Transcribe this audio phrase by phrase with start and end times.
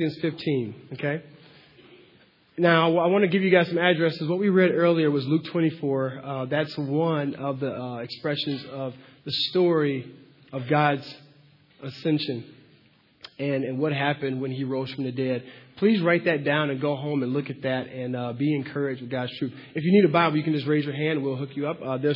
[0.00, 1.22] Corinthians 15, okay?
[2.56, 4.26] Now, I want to give you guys some addresses.
[4.28, 6.20] What we read earlier was Luke 24.
[6.24, 8.94] Uh, that's one of the uh, expressions of
[9.26, 10.10] the story
[10.54, 11.06] of God's
[11.82, 12.46] ascension
[13.38, 15.44] and, and what happened when he rose from the dead.
[15.76, 19.02] Please write that down and go home and look at that and uh, be encouraged
[19.02, 19.52] with God's truth.
[19.74, 21.68] If you need a Bible, you can just raise your hand and we'll hook you
[21.68, 21.76] up.
[21.84, 22.14] Uh, the,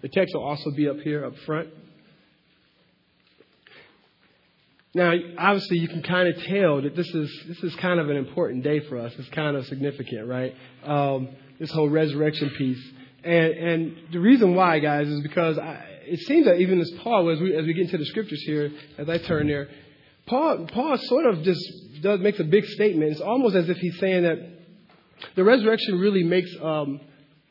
[0.00, 1.68] the text will also be up here up front.
[4.92, 8.16] Now, obviously, you can kind of tell that this is this is kind of an
[8.16, 9.12] important day for us.
[9.18, 10.54] It's kind of significant, right?
[10.84, 11.28] Um,
[11.60, 12.82] this whole resurrection piece,
[13.22, 17.30] and and the reason why, guys, is because I, it seems that even as Paul,
[17.30, 19.68] as we as we get into the scriptures here, as I turn there,
[20.26, 23.12] Paul Paul sort of just does makes a big statement.
[23.12, 24.38] It's almost as if he's saying that
[25.36, 27.00] the resurrection really makes um,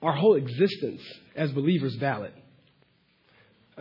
[0.02, 1.02] our whole existence
[1.38, 2.34] as believers valid.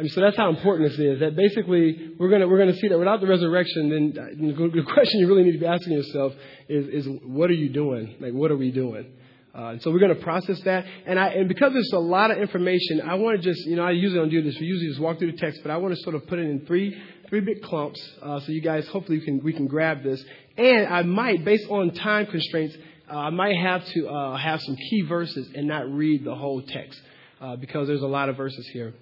[0.07, 1.21] So that's how important this is.
[1.21, 5.27] That basically we're gonna we're gonna see that without the resurrection, then the question you
[5.27, 6.35] really need to be asking yourself
[6.69, 8.17] is is what are you doing?
[8.21, 9.13] Like what are we doing?
[9.53, 10.85] Uh, and so we're going to process that.
[11.05, 13.83] And I and because there's a lot of information, I want to just you know
[13.83, 14.57] I usually don't do this.
[14.61, 16.49] We usually just walk through the text, but I want to sort of put it
[16.49, 16.97] in three
[17.29, 20.25] three big clumps uh, so you guys hopefully can we can grab this.
[20.57, 22.77] And I might, based on time constraints,
[23.11, 26.63] uh, I might have to uh, have some key verses and not read the whole
[26.63, 27.01] text
[27.41, 28.95] uh, because there's a lot of verses here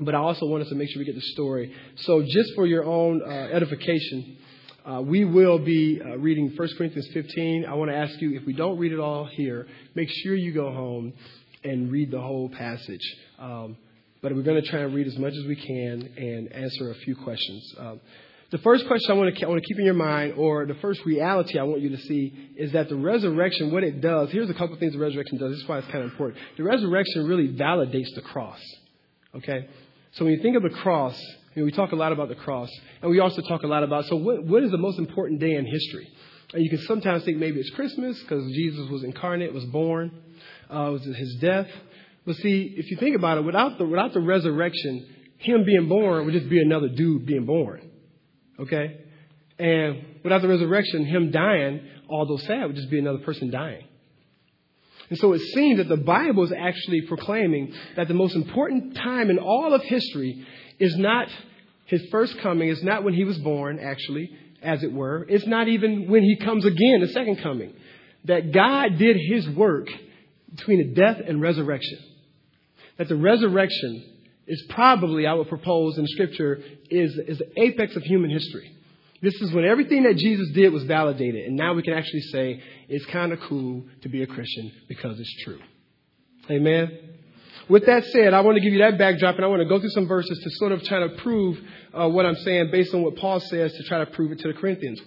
[0.00, 1.74] but I also want us to make sure we get the story.
[1.96, 4.36] So, just for your own uh, edification,
[4.84, 7.64] uh, we will be uh, reading 1 Corinthians 15.
[7.66, 10.52] I want to ask you, if we don't read it all here, make sure you
[10.52, 11.12] go home
[11.64, 13.00] and read the whole passage.
[13.38, 13.76] Um,
[14.22, 16.94] but we're going to try and read as much as we can and answer a
[16.96, 17.74] few questions.
[17.78, 18.00] Um,
[18.50, 20.76] the first question I want, to, I want to keep in your mind, or the
[20.76, 24.48] first reality I want you to see, is that the resurrection, what it does, here's
[24.48, 25.50] a couple things the resurrection does.
[25.50, 26.40] This is why it's kind of important.
[26.56, 28.60] The resurrection really validates the cross.
[29.34, 29.68] Okay?
[30.12, 31.20] So when you think of the cross,
[31.54, 32.70] you know, we talk a lot about the cross,
[33.02, 35.54] and we also talk a lot about so what, what is the most important day
[35.54, 36.08] in history?
[36.54, 40.12] And you can sometimes think maybe it's Christmas because Jesus was incarnate, was born,
[40.70, 41.68] uh, was his death.
[42.24, 45.06] But see, if you think about it, without the without the resurrection,
[45.38, 47.90] him being born would just be another dude being born.
[48.58, 49.00] Okay?
[49.58, 53.84] And without the resurrection, him dying, although sad, would just be another person dying.
[55.08, 59.30] And so it seems that the Bible is actually proclaiming that the most important time
[59.30, 60.44] in all of history
[60.78, 61.28] is not
[61.86, 64.30] his first coming, it's not when he was born, actually,
[64.62, 65.24] as it were.
[65.28, 67.74] It's not even when he comes again, the second coming.
[68.24, 69.86] That God did his work
[70.50, 71.98] between the death and resurrection.
[72.98, 74.04] That the resurrection
[74.48, 78.72] is probably, I would propose in Scripture, is, is the apex of human history.
[79.22, 81.46] This is when everything that Jesus did was validated.
[81.46, 85.18] And now we can actually say it's kind of cool to be a Christian because
[85.18, 85.58] it's true.
[86.50, 86.98] Amen.
[87.68, 89.80] With that said, I want to give you that backdrop and I want to go
[89.80, 91.58] through some verses to sort of try to prove
[91.92, 94.48] uh, what I'm saying based on what Paul says to try to prove it to
[94.48, 95.00] the Corinthians.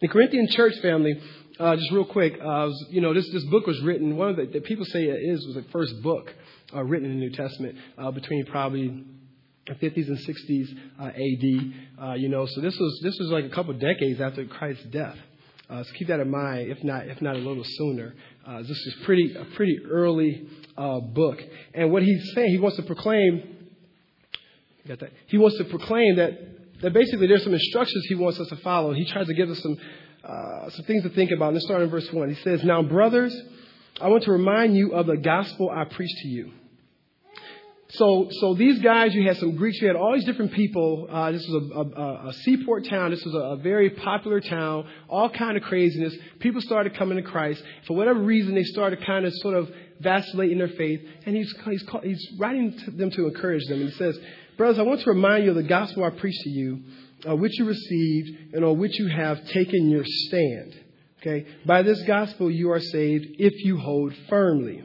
[0.00, 1.20] The Corinthian church family,
[1.60, 4.36] uh, just real quick, uh, was, you know, this, this book was written, one of
[4.36, 6.34] the, the people say it is, was the first book
[6.74, 9.04] uh, written in the New Testament uh, between probably
[9.74, 12.08] 50s and 60s uh, AD.
[12.10, 15.16] Uh, you know, so this was this was like a couple decades after Christ's death.
[15.68, 18.14] Uh, so keep that in mind, if not if not a little sooner.
[18.46, 21.42] Uh, this is pretty a pretty early uh, book,
[21.74, 23.54] and what he's saying, he wants to proclaim.
[24.86, 25.10] Got that?
[25.26, 26.38] He wants to proclaim that
[26.82, 28.92] that basically there's some instructions he wants us to follow.
[28.92, 29.76] He tries to give us some
[30.24, 31.52] uh, some things to think about.
[31.52, 32.28] Let's start in verse one.
[32.28, 33.36] He says, "Now, brothers,
[34.00, 36.52] I want to remind you of the gospel I preached to you."
[37.90, 41.06] So, so these guys, you had some Greeks, you had all these different people.
[41.08, 43.12] Uh, this was a, a, a, seaport town.
[43.12, 44.88] This was a, a, very popular town.
[45.08, 46.12] All kind of craziness.
[46.40, 47.62] People started coming to Christ.
[47.86, 49.70] For whatever reason, they started kind of sort of
[50.00, 51.00] vacillating their faith.
[51.26, 53.80] And he's, he's, he's writing to them to encourage them.
[53.80, 54.18] And he says,
[54.56, 56.82] Brothers, I want to remind you of the gospel I preached to you,
[57.28, 60.74] uh, which you received, and on which you have taken your stand.
[61.20, 61.46] Okay?
[61.64, 64.82] By this gospel you are saved if you hold firmly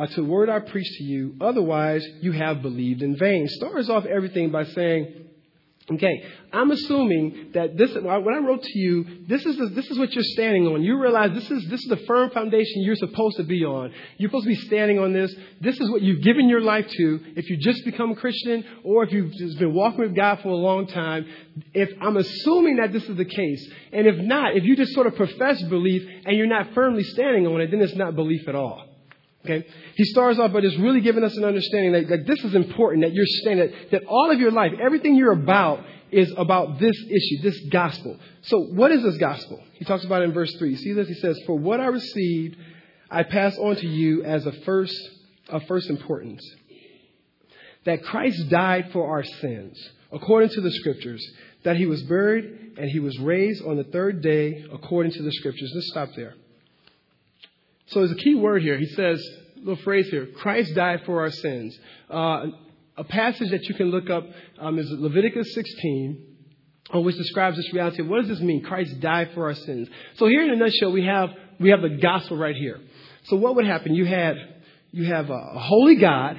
[0.00, 1.36] uh, to the word I preach to you.
[1.40, 3.46] Otherwise, you have believed in vain.
[3.48, 5.26] Starts off everything by saying,
[5.92, 6.22] Okay,
[6.52, 10.12] I'm assuming that this, when I wrote to you, this is, the, this is what
[10.12, 10.82] you're standing on.
[10.82, 13.92] You realize this is, this is the firm foundation you're supposed to be on.
[14.16, 15.34] You're supposed to be standing on this.
[15.60, 17.20] This is what you've given your life to.
[17.34, 20.50] If you just become a Christian or if you've just been walking with God for
[20.50, 21.26] a long time,
[21.74, 25.08] if I'm assuming that this is the case, and if not, if you just sort
[25.08, 28.54] of profess belief and you're not firmly standing on it, then it's not belief at
[28.54, 28.89] all.
[29.44, 29.66] Okay?
[29.94, 33.04] He starts off by just really giving us an understanding that, that this is important,
[33.04, 36.96] that you're saying that, that all of your life, everything you're about is about this
[36.96, 38.18] issue, this gospel.
[38.42, 39.62] So what is this gospel?
[39.74, 40.76] He talks about it in verse 3.
[40.76, 41.08] See this?
[41.08, 42.56] He says, For what I received,
[43.10, 44.96] I pass on to you as a first,
[45.48, 46.42] of first importance.
[47.84, 49.78] That Christ died for our sins,
[50.12, 51.26] according to the scriptures,
[51.64, 55.32] that he was buried, and he was raised on the third day according to the
[55.32, 55.72] scriptures.
[55.74, 56.34] Let's stop there.
[57.90, 58.78] So there's a key word here.
[58.78, 59.22] He says,
[59.56, 61.76] little phrase here, Christ died for our sins.
[62.08, 62.46] Uh,
[62.96, 64.24] a passage that you can look up
[64.60, 66.26] um, is Leviticus 16,
[66.94, 68.02] uh, which describes this reality.
[68.02, 68.62] What does this mean?
[68.62, 69.88] Christ died for our sins.
[70.16, 72.80] So here in a nutshell, we have we have the gospel right here.
[73.24, 73.94] So what would happen?
[73.94, 74.36] You had
[74.92, 76.38] you have a, a holy God,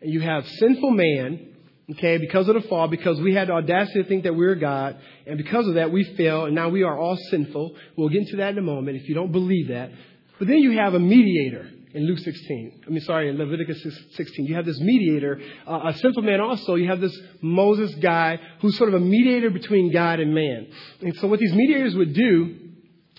[0.00, 1.50] and you have sinful man.
[1.90, 4.54] Okay, because of the fall, because we had the audacity to think that we were
[4.54, 7.76] God, and because of that we fell, and now we are all sinful.
[7.94, 9.90] We'll get into that in a moment if you don't believe that.
[10.38, 12.82] But then you have a mediator in Luke 16.
[12.86, 13.80] I mean, sorry, in Leviticus
[14.14, 14.46] 16.
[14.46, 16.74] You have this mediator, uh, a simple man also.
[16.74, 20.66] You have this Moses guy who's sort of a mediator between God and man.
[21.00, 22.56] And so what these mediators would do,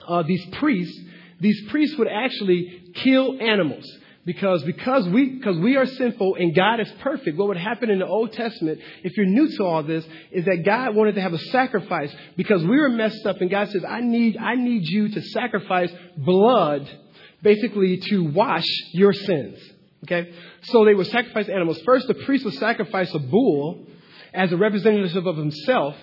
[0.06, 1.00] uh, these priests,
[1.40, 3.86] these priests would actually kill animals.
[4.26, 8.00] Because, because we, because we are sinful and God is perfect, what would happen in
[8.00, 11.34] the Old Testament, if you're new to all this, is that God wanted to have
[11.34, 15.10] a sacrifice because we were messed up and God says, I need, I need you
[15.10, 16.90] to sacrifice blood
[17.46, 19.58] basically to wash your sins.
[20.04, 20.34] Okay?
[20.64, 21.80] So they would sacrifice animals.
[21.86, 23.86] First, the priest would sacrifice a bull
[24.34, 25.96] as a representative of himself.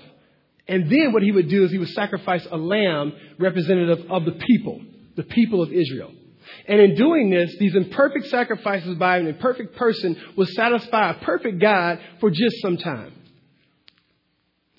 [0.69, 4.33] And then what he would do is he would sacrifice a lamb representative of the
[4.33, 4.81] people,
[5.17, 6.13] the people of Israel.
[6.69, 11.61] And in doing this, these imperfect sacrifices by an imperfect person will satisfy a perfect
[11.61, 13.13] God for just some time.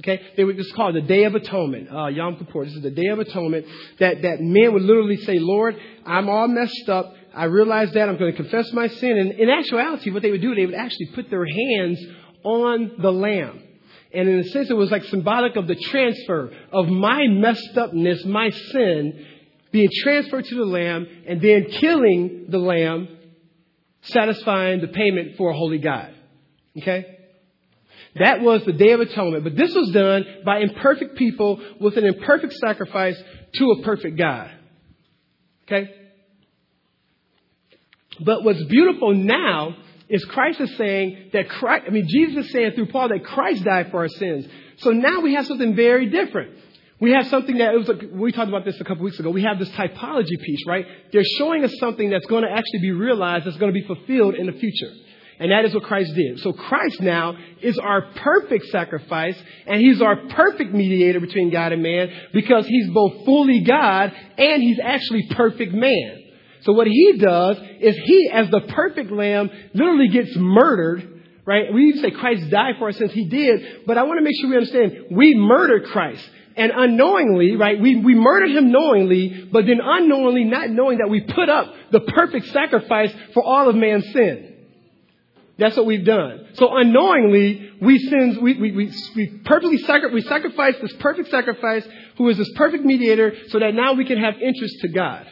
[0.03, 2.65] Okay, they would just call it the Day of Atonement, uh, Yom Kippur.
[2.65, 3.65] This is the Day of Atonement
[4.00, 7.15] that that men would literally say, "Lord, I'm all messed up.
[7.33, 8.09] I realize that.
[8.09, 10.75] I'm going to confess my sin." And in actuality, what they would do, they would
[10.75, 12.05] actually put their hands
[12.44, 13.61] on the lamb,
[14.13, 18.25] and in a sense, it was like symbolic of the transfer of my messed upness,
[18.25, 19.25] my sin,
[19.71, 23.07] being transferred to the lamb, and then killing the lamb,
[24.01, 26.13] satisfying the payment for a holy God.
[26.77, 27.12] Okay.
[28.15, 29.44] That was the Day of Atonement.
[29.44, 33.21] But this was done by imperfect people with an imperfect sacrifice
[33.56, 34.51] to a perfect God.
[35.65, 35.92] Okay?
[38.19, 39.75] But what's beautiful now
[40.10, 43.63] is Christ is saying that Christ, I mean, Jesus is saying through Paul that Christ
[43.63, 44.45] died for our sins.
[44.77, 46.57] So now we have something very different.
[47.00, 49.30] We have something that it was like, we talked about this a couple weeks ago.
[49.31, 50.86] We have this typology piece, right?
[51.12, 54.36] They're showing us something that's going to actually be realized, that's going to be fulfilled
[54.36, 54.92] in the future.
[55.39, 56.39] And that is what Christ did.
[56.39, 59.35] So Christ now is our perfect sacrifice
[59.65, 64.62] and he's our perfect mediator between God and man because he's both fully God and
[64.62, 66.19] he's actually perfect man.
[66.62, 71.09] So what he does is he, as the perfect lamb, literally gets murdered
[71.45, 71.74] right?
[71.74, 74.33] We even say Christ died for us since he did, but I want to make
[74.39, 76.24] sure we understand we murdered Christ.
[76.56, 81.21] And unknowingly, right, we, we murdered him knowingly, but then unknowingly not knowing that we
[81.21, 84.52] put up the perfect sacrifice for all of man's sin.
[85.57, 86.47] That's what we've done.
[86.53, 91.85] So unknowingly, we sins, we, we, we, we perfectly sacri- we sacrifice this perfect sacrifice
[92.17, 95.27] who is this perfect mediator so that now we can have interest to God.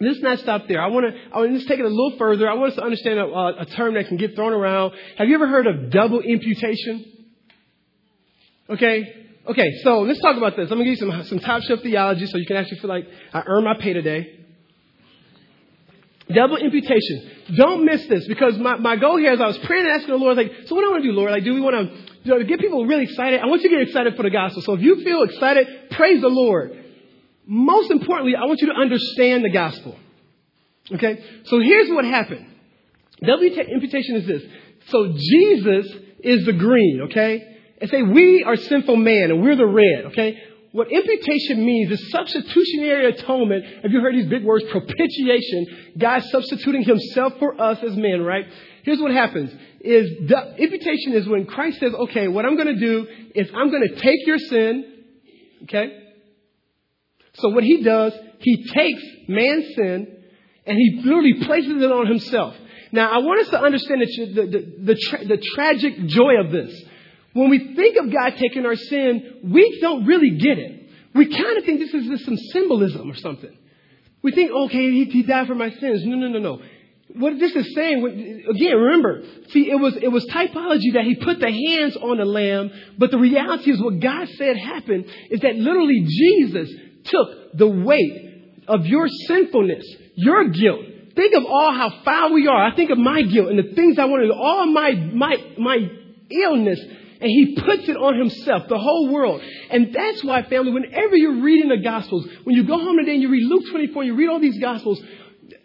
[0.00, 0.80] Let's not stop there.
[0.80, 2.48] I want to, I want to just take it a little further.
[2.48, 3.24] I want us to understand a,
[3.60, 4.94] a term that can get thrown around.
[5.16, 7.04] Have you ever heard of double imputation?
[8.68, 9.26] Okay?
[9.48, 10.70] Okay, so let's talk about this.
[10.70, 12.90] I'm going to give you some, some top shelf theology so you can actually feel
[12.90, 14.41] like I earned my pay today.
[16.30, 17.30] Double imputation.
[17.56, 20.16] Don't miss this because my, my goal here is I was praying and asking the
[20.16, 21.30] Lord, like, so what do I want to do, Lord?
[21.30, 23.40] Like, do we want to, you know, get people really excited?
[23.40, 24.62] I want you to get excited for the gospel.
[24.62, 26.78] So if you feel excited, praise the Lord.
[27.44, 29.96] Most importantly, I want you to understand the gospel.
[30.92, 31.24] Okay?
[31.44, 32.46] So here's what happened.
[33.24, 34.42] Double imputation is this.
[34.86, 37.58] So Jesus is the green, okay?
[37.80, 40.40] And say we are sinful man and we're the red, okay?
[40.72, 43.64] What imputation means is substitutionary atonement.
[43.82, 44.64] Have you heard these big words?
[44.70, 45.66] Propitiation.
[45.98, 48.46] God substituting himself for us as men, right?
[48.82, 49.50] Here's what happens
[49.80, 53.70] is the imputation is when Christ says, okay, what I'm going to do is I'm
[53.70, 55.04] going to take your sin,
[55.64, 55.98] okay?
[57.34, 60.06] So what he does, he takes man's sin
[60.66, 62.54] and he literally places it on himself.
[62.92, 66.50] Now, I want us to understand the, the, the, the, tra- the tragic joy of
[66.50, 66.82] this.
[67.34, 70.90] When we think of God taking our sin, we don't really get it.
[71.14, 73.56] We kind of think this is just some symbolism or something.
[74.22, 76.04] We think, okay, he, he died for my sins.
[76.04, 76.62] No, no, no, no.
[77.14, 78.02] What this is saying,
[78.48, 82.24] again, remember, see, it was, it was typology that he put the hands on the
[82.24, 86.72] lamb, but the reality is what God said happened is that literally Jesus
[87.04, 89.84] took the weight of your sinfulness,
[90.14, 90.80] your guilt.
[91.14, 92.64] Think of all how foul we are.
[92.64, 95.36] I think of my guilt and the things I want to do, all my, my,
[95.58, 95.78] my
[96.30, 96.80] illness
[97.22, 99.40] and he puts it on himself, the whole world.
[99.70, 103.22] And that's why, family, whenever you're reading the Gospels, when you go home today and
[103.22, 105.00] you read Luke 24, you read all these Gospels,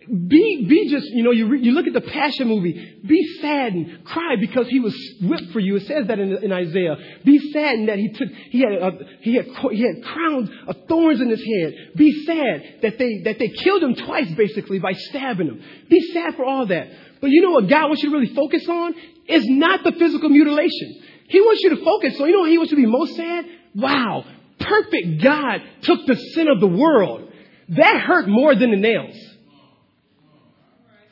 [0.08, 4.06] be, be just, you know, you, re, you look at the Passion movie, be saddened,
[4.06, 5.78] cry because he was whipped for you.
[5.78, 6.96] It says that in, in Isaiah.
[7.26, 11.20] Be saddened that he took, he had, a, he had, he had crowns of thorns
[11.20, 11.74] in his head.
[11.96, 15.62] Be sad that they, that they killed him twice basically by stabbing him.
[15.90, 16.88] Be sad for all that.
[17.20, 18.94] But you know what God wants you to really focus on?
[19.28, 21.04] Is not the physical mutilation.
[21.28, 22.18] He wants you to focus.
[22.18, 23.46] So you know what he wants you to be most sad?
[23.76, 24.26] Wow.
[24.60, 27.32] Perfect God took the sin of the world.
[27.70, 29.16] That hurt more than the nails.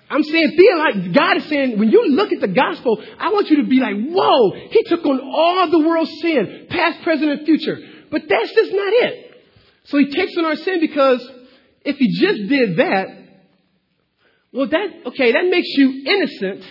[0.10, 3.50] I'm saying, feel like God is saying, when you look at the gospel, I want
[3.50, 7.46] you to be like, whoa, he took on all the world's sin, past, present, and
[7.46, 7.78] future.
[8.12, 9.32] But that's just not it.
[9.86, 11.28] So he takes on our sin because
[11.84, 13.08] if he just did that,
[14.54, 16.64] well, that, okay, that makes you innocent,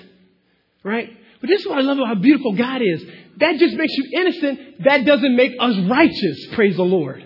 [0.83, 1.11] right?
[1.45, 3.05] But this is what I love about how beautiful God is.
[3.37, 4.83] That just makes you innocent.
[4.85, 7.23] That doesn't make us righteous, praise the Lord.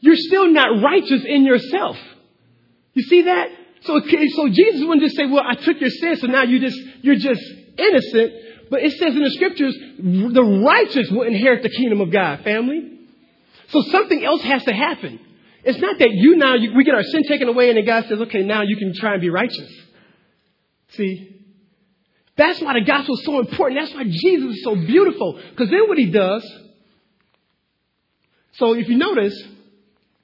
[0.00, 1.96] You're still not righteous in yourself.
[2.92, 3.48] You see that?
[3.80, 6.78] So, so Jesus wouldn't just say, well, I took your sin, so now you just,
[7.00, 7.40] you're just
[7.78, 8.32] innocent.
[8.68, 12.90] But it says in the scriptures, the righteous will inherit the kingdom of God, family.
[13.68, 15.18] So something else has to happen.
[15.64, 18.04] It's not that you now, you, we get our sin taken away and then God
[18.06, 19.72] says, okay, now you can try and be righteous.
[20.90, 21.33] See?
[22.36, 23.80] That's why the gospel is so important.
[23.80, 25.40] That's why Jesus is so beautiful.
[25.50, 26.44] Because then what he does,
[28.54, 29.40] so if you notice,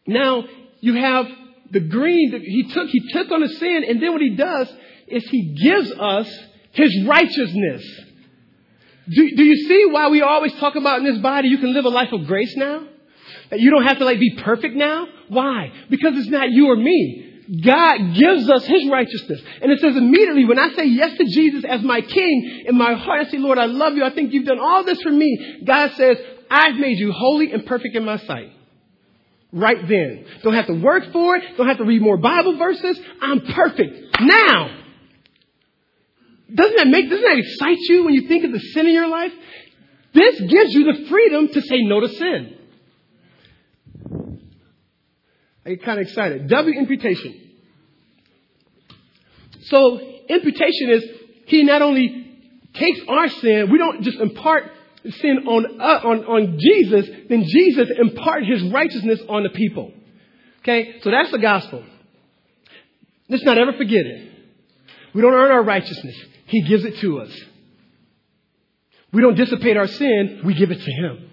[0.07, 0.45] now
[0.81, 1.27] you have
[1.71, 4.73] the green that he took, he took on the sin, and then what he does
[5.07, 6.29] is he gives us
[6.73, 7.83] his righteousness.
[9.09, 11.85] Do, do you see why we always talk about in this body you can live
[11.85, 12.87] a life of grace now?
[13.51, 15.07] That you don't have to like be perfect now?
[15.29, 15.73] Why?
[15.89, 17.30] Because it's not you or me.
[17.51, 19.41] God gives us His righteousness.
[19.61, 22.95] And it says immediately when I say yes to Jesus as my King in my
[22.95, 24.05] heart, I say, Lord, I love you.
[24.05, 25.63] I think you've done all this for me.
[25.65, 26.17] God says,
[26.49, 28.53] I've made you holy and perfect in my sight
[29.53, 30.27] right then.
[30.43, 31.57] Don't have to work for it.
[31.57, 33.01] Don't have to read more Bible verses.
[33.21, 34.77] I'm perfect now.
[36.53, 39.09] Doesn't that make, doesn't that excite you when you think of the sin in your
[39.09, 39.33] life?
[40.13, 42.57] This gives you the freedom to say no to sin.
[45.60, 46.49] I get kind of excited.
[46.49, 47.51] Double imputation.
[49.63, 51.05] So imputation is
[51.47, 52.27] he not only
[52.75, 54.65] takes our sin, we don't just impart
[55.05, 59.93] sin on, uh, on, on Jesus, then Jesus impart his righteousness on the people.
[60.61, 61.01] Okay?
[61.03, 61.85] So that's the gospel.
[63.29, 64.33] Let's not ever forget it.
[65.15, 66.17] We don't earn our righteousness.
[66.47, 67.41] He gives it to us.
[69.13, 70.43] We don't dissipate our sin.
[70.45, 71.31] We give it to him.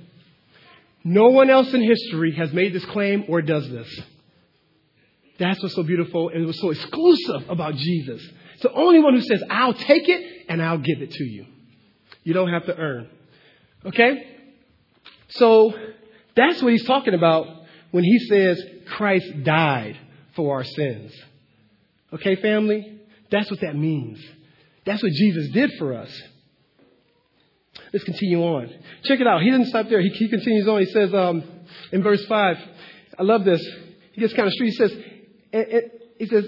[1.04, 4.02] No one else in history has made this claim or does this.
[5.40, 8.22] That's what's so beautiful and what's so exclusive about Jesus.
[8.54, 11.46] It's the only one who says, I'll take it and I'll give it to you.
[12.24, 13.10] You don't have to earn.
[13.86, 14.36] Okay?
[15.30, 15.74] So
[16.36, 17.48] that's what he's talking about
[17.92, 19.98] when he says Christ died
[20.36, 21.14] for our sins.
[22.14, 23.02] Okay, family?
[23.30, 24.20] That's what that means.
[24.86, 26.22] That's what Jesus did for us.
[27.94, 28.70] Let's continue on.
[29.04, 29.42] Check it out.
[29.42, 30.02] He didn't stop there.
[30.02, 30.80] He, he continues on.
[30.80, 31.44] He says um,
[31.92, 32.58] in verse 5,
[33.20, 33.66] I love this.
[34.14, 34.70] He gets kind of street.
[34.70, 34.92] He says,
[35.52, 36.46] he says,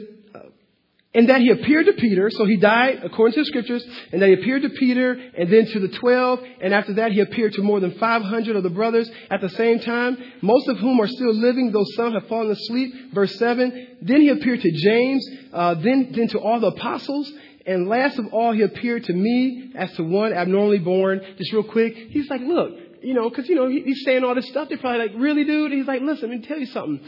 [1.12, 4.28] and that he appeared to Peter, so he died according to the scriptures, and that
[4.28, 7.64] he appeared to Peter, and then to the twelve, and after that he appeared to
[7.64, 11.34] more than 500 of the brothers at the same time, most of whom are still
[11.34, 13.12] living, though some have fallen asleep.
[13.12, 17.32] Verse 7, then he appeared to James, uh, then, then to all the apostles,
[17.66, 21.22] and last of all he appeared to me as to one abnormally born.
[21.38, 24.36] Just real quick, he's like, look, you know, because, you know, he, he's saying all
[24.36, 24.70] this stuff.
[24.70, 25.72] They're probably like, really, dude?
[25.72, 27.02] He's like, listen, let me tell you something.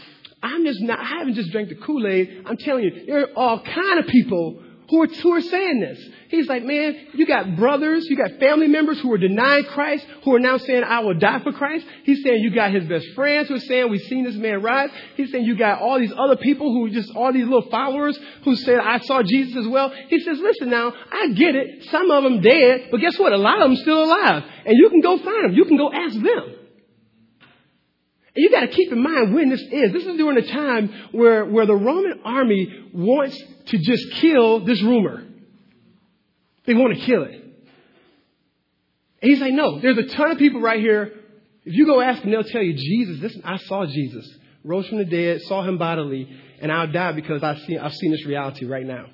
[0.44, 2.44] I'm just not, I haven't just drank the Kool-Aid.
[2.46, 6.06] I'm telling you, there are all kind of people who are, who are saying this.
[6.28, 10.36] He's like, man, you got brothers, you got family members who are denying Christ, who
[10.36, 11.86] are now saying, I will die for Christ.
[12.04, 14.90] He's saying you got his best friends who are saying, we've seen this man rise.
[15.16, 18.56] He's saying you got all these other people who just, all these little followers who
[18.58, 19.94] said, I saw Jesus as well.
[20.10, 21.86] He says, listen now, I get it.
[21.90, 23.32] Some of them dead, but guess what?
[23.32, 24.44] A lot of them still alive.
[24.66, 25.54] And you can go find them.
[25.54, 26.61] You can go ask them.
[28.34, 29.92] And you got to keep in mind when this is.
[29.92, 34.82] This is during a time where, where the Roman army wants to just kill this
[34.82, 35.24] rumor.
[36.66, 37.42] They want to kill it.
[39.22, 41.14] And he's like, no, there's a ton of people right here.
[41.64, 44.28] If you go ask them, they'll tell you, Jesus, listen, I saw Jesus,
[44.64, 46.28] rose from the dead, saw him bodily,
[46.60, 49.08] and I'll die because I've seen, I've seen this reality right now.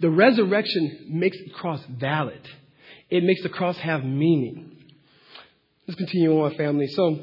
[0.00, 2.40] The resurrection makes the cross valid.
[3.10, 4.69] It makes the cross have meaning.
[5.90, 6.86] Let's continue on, family.
[6.86, 7.18] So,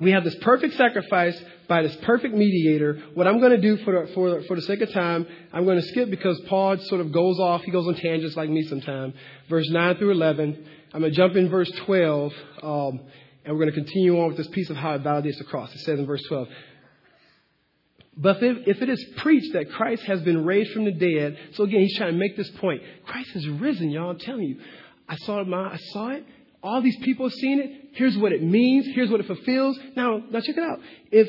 [0.00, 1.36] we have this perfect sacrifice
[1.68, 3.02] by this perfect mediator.
[3.14, 5.80] What I'm going to do for the, for, for the sake of time, I'm going
[5.80, 7.64] to skip because Paul sort of goes off.
[7.64, 9.14] He goes on tangents like me sometimes.
[9.50, 10.64] Verse 9 through 11.
[10.94, 13.00] I'm going to jump in verse 12, um,
[13.44, 15.74] and we're going to continue on with this piece of how it validates the cross.
[15.74, 16.46] It says in verse 12,
[18.16, 21.64] But if, if it is preached that Christ has been raised from the dead, so
[21.64, 22.80] again, he's trying to make this point.
[23.06, 24.10] Christ has risen, y'all.
[24.10, 24.60] I'm telling you.
[25.08, 25.42] I saw.
[25.42, 26.24] My, I saw it.
[26.62, 27.90] All these people have seen it.
[27.92, 28.86] Here's what it means.
[28.94, 29.78] Here's what it fulfills.
[29.96, 30.80] Now, now check it out.
[31.10, 31.28] If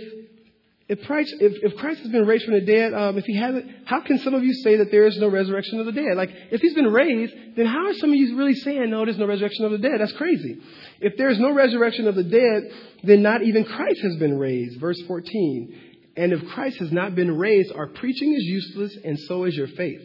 [0.89, 3.85] if Christ, if, if Christ has been raised from the dead, um, if he hasn't,
[3.85, 6.17] how can some of you say that there is no resurrection of the dead?
[6.17, 9.19] Like, if he's been raised, then how are some of you really saying, no, there's
[9.19, 10.01] no resurrection of the dead?
[10.01, 10.59] That's crazy.
[10.99, 12.71] If there is no resurrection of the dead,
[13.03, 14.79] then not even Christ has been raised.
[14.79, 15.79] Verse 14.
[16.17, 19.67] And if Christ has not been raised, our preaching is useless, and so is your
[19.67, 20.01] faith.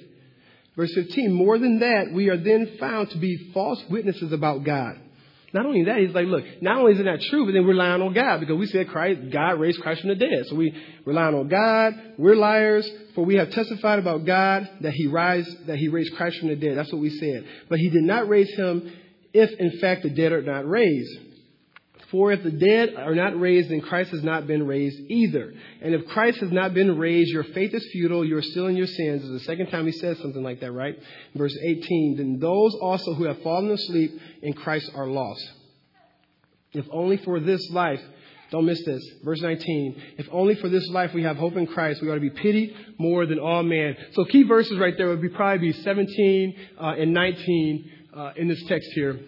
[0.76, 1.33] Verse 15.
[1.33, 5.00] More than that, we are then found to be false witnesses about God.
[5.54, 7.75] Not only that, he's like, look, not only is it not true, but then we're
[7.75, 10.46] relying on God because we said Christ, God raised Christ from the dead.
[10.49, 11.94] So we rely on God.
[12.18, 16.40] We're liars, for we have testified about God that he rise, that he raised Christ
[16.40, 16.76] from the dead.
[16.76, 17.46] That's what we said.
[17.68, 18.92] But he did not raise him
[19.32, 21.18] if in fact the dead are not raised.
[22.14, 25.52] For if the dead are not raised, then Christ has not been raised either.
[25.83, 28.76] And if Christ has not been raised, your faith is futile, you are still in
[28.76, 29.23] your sins.
[29.23, 30.97] This is the second time he says something like that, right?
[31.35, 32.16] Verse 18.
[32.16, 35.44] Then those also who have fallen asleep in Christ are lost.
[36.73, 38.00] If only for this life,
[38.52, 39.04] don't miss this.
[39.25, 40.00] Verse 19.
[40.16, 42.76] If only for this life we have hope in Christ, we ought to be pitied
[42.97, 43.97] more than all men.
[44.12, 48.47] So key verses right there would be probably be 17 uh, and 19 uh, in
[48.47, 49.18] this text here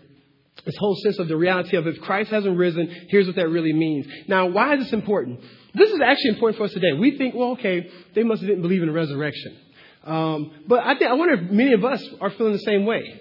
[0.65, 3.73] this whole sense of the reality of if Christ hasn't risen, here's what that really
[3.73, 4.07] means.
[4.27, 5.41] Now, why is this important?
[5.75, 6.93] This is actually important for us today.
[6.99, 9.57] We think, well, okay, they must have didn't believe in the resurrection.
[10.05, 13.21] Um, but I think I wonder if many of us are feeling the same way,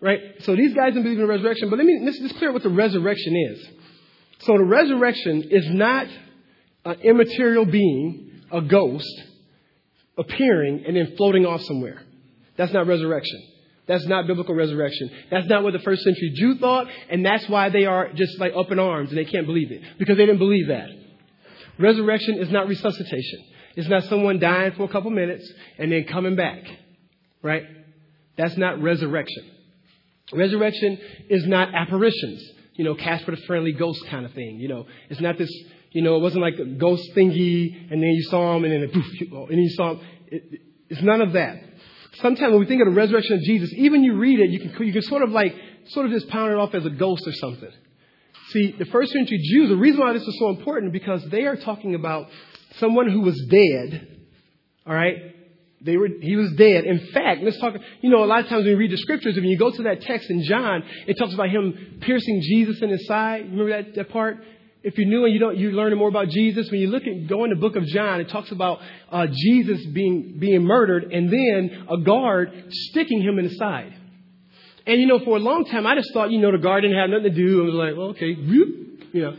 [0.00, 0.20] right?
[0.40, 2.62] So these guys didn't believe in the resurrection, but let me let's just clear what
[2.62, 3.68] the resurrection is.
[4.40, 6.06] So the resurrection is not
[6.84, 9.22] an immaterial being, a ghost,
[10.16, 12.02] appearing and then floating off somewhere.
[12.56, 13.42] That's not resurrection.
[13.88, 15.10] That's not biblical resurrection.
[15.30, 18.52] That's not what the first century Jew thought, and that's why they are just like
[18.54, 19.82] up in arms and they can't believe it.
[19.98, 20.88] Because they didn't believe that.
[21.78, 23.44] Resurrection is not resuscitation.
[23.76, 26.64] It's not someone dying for a couple minutes and then coming back.
[27.42, 27.64] Right?
[28.36, 29.50] That's not resurrection.
[30.34, 30.98] Resurrection
[31.30, 32.46] is not apparitions.
[32.74, 34.58] You know, Casper the Friendly Ghost kind of thing.
[34.58, 35.50] You know, it's not this,
[35.92, 38.90] you know, it wasn't like a ghost thingy and then you saw him and then
[38.90, 40.00] poof, and then you saw him.
[40.26, 41.67] It, it's none of that
[42.20, 44.86] sometimes when we think of the resurrection of Jesus, even you read it, you can,
[44.86, 45.54] you can sort of like,
[45.88, 47.70] sort of just pound it off as a ghost or something.
[48.50, 51.56] See, the first century Jews, the reason why this is so important because they are
[51.56, 52.28] talking about
[52.76, 54.16] someone who was dead.
[54.86, 55.16] All right?
[55.80, 56.84] They were, he was dead.
[56.84, 59.36] In fact, let's talk, you know, a lot of times when you read the scriptures,
[59.36, 62.88] when you go to that text in John, it talks about him piercing Jesus in
[62.88, 63.50] his side.
[63.50, 64.38] Remember that, that part?
[64.82, 67.26] If you're new and you don't, you learn more about Jesus, when you look at,
[67.26, 68.78] go in the book of John, it talks about
[69.10, 73.94] uh, Jesus being, being murdered and then a guard sticking him in the side.
[74.86, 76.96] And you know, for a long time, I just thought, you know, the guard didn't
[76.96, 77.62] have nothing to do.
[77.62, 79.36] I was like, well, okay, you know.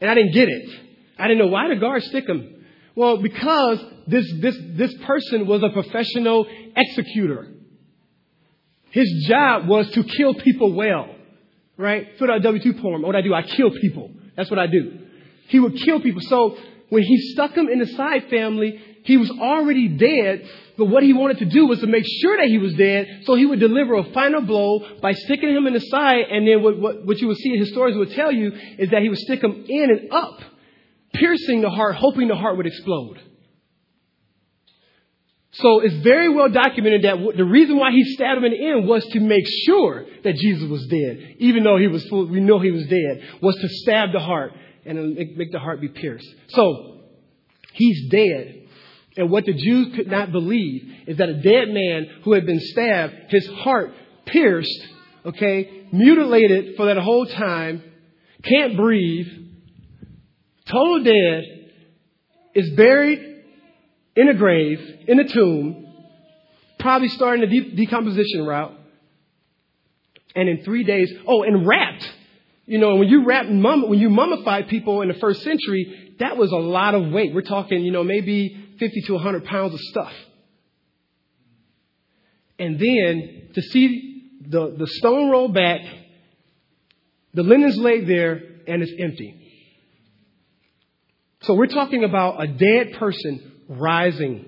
[0.00, 0.80] And I didn't get it.
[1.18, 2.64] I didn't know why the guard stick him.
[2.94, 7.48] Well, because this, this, this person was a professional executor.
[8.90, 11.14] His job was to kill people well.
[11.76, 12.06] Right?
[12.18, 13.02] Fill out a W-2 form.
[13.02, 14.10] What I do, I kill people.
[14.36, 15.00] That's what I do.
[15.48, 16.20] He would kill people.
[16.22, 16.56] So
[16.88, 21.12] when he stuck him in the side family, he was already dead, but what he
[21.12, 23.94] wanted to do was to make sure that he was dead, so he would deliver
[23.94, 27.28] a final blow by sticking him in the side, and then what, what, what you
[27.28, 30.40] would see historians would tell you is that he would stick him in and up,
[31.14, 33.20] piercing the heart, hoping the heart would explode.
[35.58, 38.86] So it's very well documented that the reason why he stabbed him in the end
[38.86, 42.60] was to make sure that Jesus was dead, even though he was full, we know
[42.60, 44.52] he was dead, was to stab the heart
[44.84, 46.28] and make the heart be pierced.
[46.48, 47.00] So
[47.72, 48.68] he's dead.
[49.16, 52.60] And what the Jews could not believe is that a dead man who had been
[52.60, 53.94] stabbed, his heart
[54.26, 54.86] pierced,
[55.24, 57.82] okay, mutilated for that whole time,
[58.42, 59.26] can't breathe,
[60.66, 61.44] total dead,
[62.54, 63.35] is buried
[64.16, 65.86] in a grave, in a tomb,
[66.80, 68.72] probably starting the de- decomposition route.
[70.34, 72.10] And in three days, oh, and wrapped.
[72.66, 76.36] You know, when you wrap, mum, when you mummified people in the first century, that
[76.36, 77.34] was a lot of weight.
[77.34, 80.12] We're talking, you know, maybe 50 to 100 pounds of stuff.
[82.58, 85.80] And then to see the, the stone roll back,
[87.34, 89.42] the linen's laid there, and it's empty.
[91.42, 94.44] So we're talking about a dead person rising,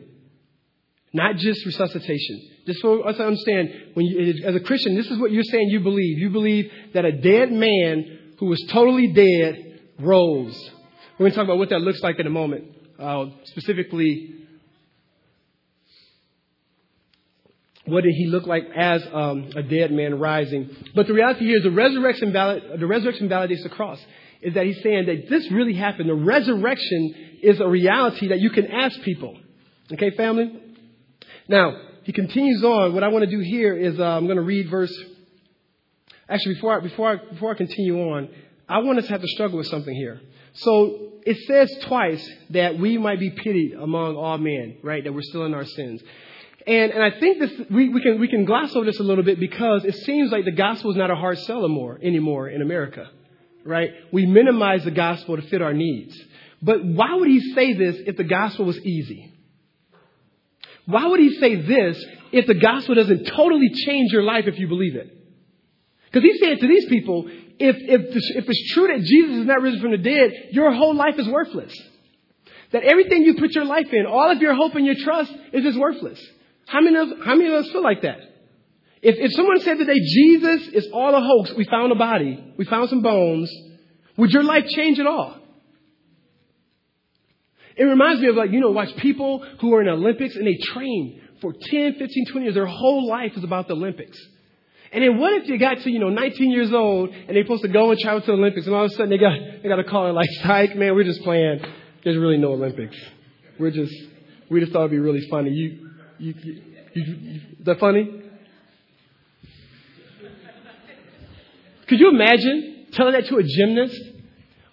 [1.12, 2.50] not just resuscitation.
[2.66, 5.68] Just for us to understand, when you, as a Christian, this is what you're saying
[5.70, 6.18] you believe.
[6.18, 10.70] You believe that a dead man who was totally dead rose.
[11.18, 12.64] We're going to talk about what that looks like in a moment.
[12.98, 14.34] Uh, specifically,
[17.88, 20.70] what did he look like as um, a dead man rising?
[20.94, 23.98] But the reality here is the resurrection, valid, the resurrection validates the cross.
[24.42, 26.08] Is that he's saying that this really happened.
[26.08, 29.36] The resurrection is a reality that you can ask people.
[29.92, 30.62] Okay, family?
[31.48, 32.94] Now, he continues on.
[32.94, 34.94] What I want to do here is uh, I'm going to read verse.
[36.28, 38.28] Actually, before I, before, I, before I continue on,
[38.68, 40.20] I want us to have to struggle with something here.
[40.54, 45.02] So it says twice that we might be pitied among all men, right?
[45.02, 46.02] That we're still in our sins.
[46.66, 49.24] And, and I think this, we, we, can, we can gloss over this a little
[49.24, 52.60] bit because it seems like the gospel is not a hard sell anymore, anymore in
[52.60, 53.08] America,
[53.68, 53.90] right?
[54.12, 56.18] We minimize the gospel to fit our needs.
[56.62, 59.32] But why would he say this if the gospel was easy?
[60.86, 62.02] Why would he say this
[62.32, 65.14] if the gospel doesn't totally change your life if you believe it?
[66.06, 68.00] Because he's saying to these people, if, if,
[68.36, 71.28] if it's true that Jesus is not risen from the dead, your whole life is
[71.28, 71.78] worthless.
[72.72, 75.62] That everything you put your life in, all of your hope and your trust is
[75.62, 76.24] just worthless.
[76.66, 78.18] How many of, how many of us feel like that?
[79.00, 82.64] If, if someone said today, Jesus is all a hoax, we found a body, we
[82.64, 83.50] found some bones,
[84.16, 85.36] would your life change at all?
[87.76, 90.58] It reminds me of like, you know, watch people who are in Olympics and they
[90.72, 92.54] train for 10, 15, 20 years.
[92.54, 94.18] Their whole life is about the Olympics.
[94.90, 97.62] And then what if you got to, you know, 19 years old and they're supposed
[97.62, 99.68] to go and travel to the Olympics and all of a sudden they got, they
[99.68, 101.60] got a call like, psych, man, we're just playing.
[102.02, 102.96] There's really no Olympics.
[103.60, 103.94] We're just,
[104.50, 105.50] we just thought it'd be really funny.
[105.50, 106.62] You, you, you,
[106.94, 108.27] you, you is that funny?
[111.88, 114.00] Could you imagine telling that to a gymnast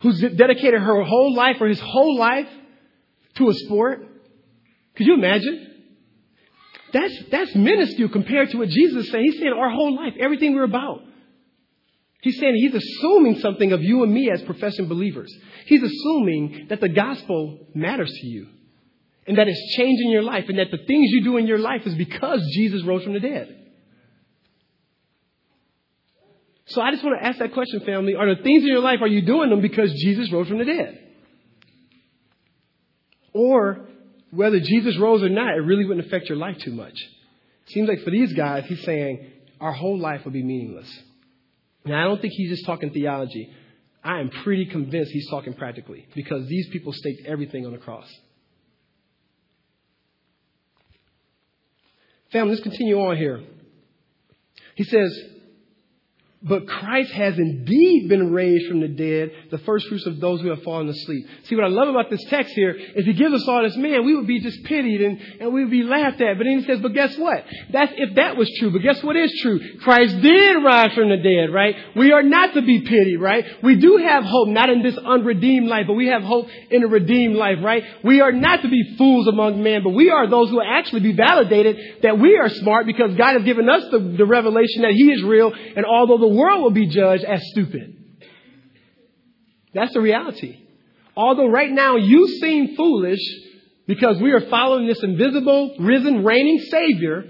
[0.02, 2.48] who's dedicated her whole life or his whole life
[3.36, 4.06] to a sport?
[4.96, 5.72] Could you imagine?
[6.94, 9.26] That's, that's minuscule compared to what Jesus is saying.
[9.26, 11.02] He's saying our whole life, everything we're about.
[12.22, 15.34] He's saying he's assuming something of you and me as professing believers.
[15.66, 18.48] He's assuming that the gospel matters to you
[19.28, 21.86] and that it's changing your life and that the things you do in your life
[21.86, 23.65] is because Jesus rose from the dead.
[26.68, 28.16] So I just want to ask that question, family.
[28.16, 30.66] Are the things in your life, are you doing them because Jesus rose from the
[30.66, 31.00] dead?
[33.34, 33.88] Or
[34.32, 36.96] whether Jesus rose or not, it really wouldn't affect your life too much.
[37.68, 40.92] Seems like for these guys, he's saying our whole life will be meaningless.
[41.86, 43.54] Now, I don't think he's just talking theology.
[44.04, 48.08] I am pretty convinced he's talking practically because these people staked everything on the cross.
[52.32, 53.44] Family, let's continue on here.
[54.76, 55.12] He says,
[56.48, 60.50] but Christ has indeed been raised from the dead, the first fruits of those who
[60.50, 61.28] have fallen asleep.
[61.46, 64.06] See, what I love about this text here is he gives us all this, man,
[64.06, 66.38] we would be just pitied and, and we would be laughed at.
[66.38, 67.44] But then he says, but guess what?
[67.72, 68.72] That's if that was true.
[68.72, 69.80] But guess what is true?
[69.80, 71.76] Christ did rise from the dead, right?
[71.96, 73.44] We are not to be pitied, right?
[73.64, 76.88] We do have hope, not in this unredeemed life, but we have hope in a
[76.88, 77.84] redeemed life, right?
[78.04, 81.02] We are not to be fools among men, but we are those who will actually
[81.02, 84.92] be validated that we are smart because God has given us the, the revelation that
[84.92, 85.52] he is real.
[85.76, 87.96] And although the world will be judged as stupid.
[89.74, 90.60] That's the reality.
[91.16, 93.20] Although right now you seem foolish
[93.88, 97.24] because we are following this invisible, risen, reigning Savior,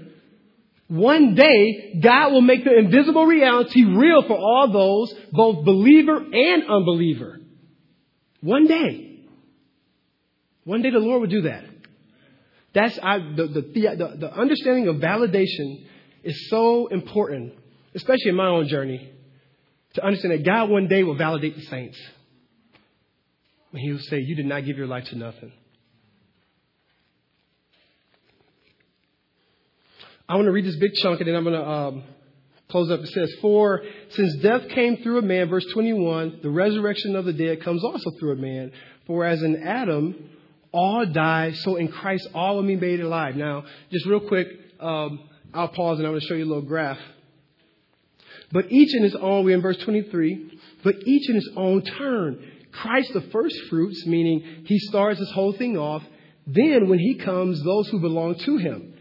[0.88, 6.62] one day God will make the invisible reality real for all those, both believer and
[6.68, 7.40] unbeliever.
[8.40, 9.24] One day.
[10.64, 11.64] One day the Lord will do that.
[12.74, 15.86] That's I, the, the, the, the understanding of validation
[16.22, 17.54] is so important,
[17.96, 19.10] especially in my own journey
[19.94, 21.98] to understand that God one day will validate the saints.
[23.72, 25.52] And he will say, You did not give your life to nothing.
[30.28, 32.04] I want to read this big chunk and then I'm going to um,
[32.68, 33.00] close up.
[33.00, 37.32] It says, For since death came through a man, verse 21, the resurrection of the
[37.32, 38.72] dead comes also through a man.
[39.06, 40.30] For as in Adam,
[40.72, 43.36] all die, so in Christ all will be made alive.
[43.36, 44.48] Now, just real quick,
[44.80, 46.98] um, I'll pause and I'm going to show you a little graph.
[48.52, 52.52] But each in his own, we're in verse 23, but each in his own turn.
[52.72, 56.02] Christ the first fruits, meaning he starts this whole thing off.
[56.46, 58.94] Then when he comes, those who belong to him.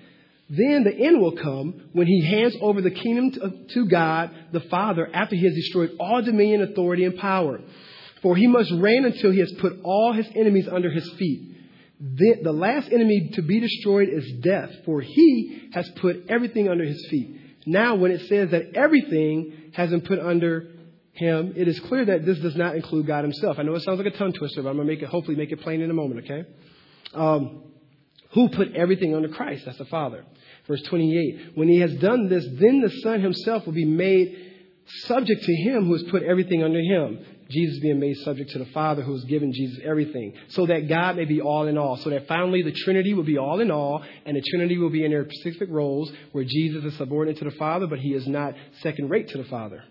[0.50, 5.10] Then the end will come when he hands over the kingdom to God the Father
[5.12, 7.60] after he has destroyed all dominion, authority, and power.
[8.22, 11.56] For he must reign until he has put all his enemies under his feet.
[12.00, 16.84] The, the last enemy to be destroyed is death, for he has put everything under
[16.84, 17.40] his feet.
[17.66, 20.68] Now, when it says that everything has been put under
[21.14, 23.58] him, it is clear that this does not include God himself.
[23.58, 25.36] I know it sounds like a tongue twister, but I'm going to make it, hopefully
[25.36, 26.48] make it plain in a moment, okay?
[27.14, 27.64] Um,
[28.32, 29.66] who put everything under Christ?
[29.66, 30.26] That's the Father.
[30.68, 31.52] Verse 28.
[31.56, 34.54] When he has done this, then the Son himself will be made
[35.06, 37.26] subject to him who has put everything under him.
[37.50, 41.16] Jesus being made subject to the Father who has given Jesus everything, so that God
[41.16, 44.04] may be all in all, so that finally the Trinity will be all in all,
[44.26, 47.56] and the Trinity will be in their specific roles where Jesus is subordinate to the
[47.58, 49.84] Father, but he is not second rate to the Father.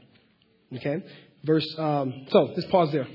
[0.74, 1.04] Okay?
[1.44, 3.06] Verse, um, so let's pause there.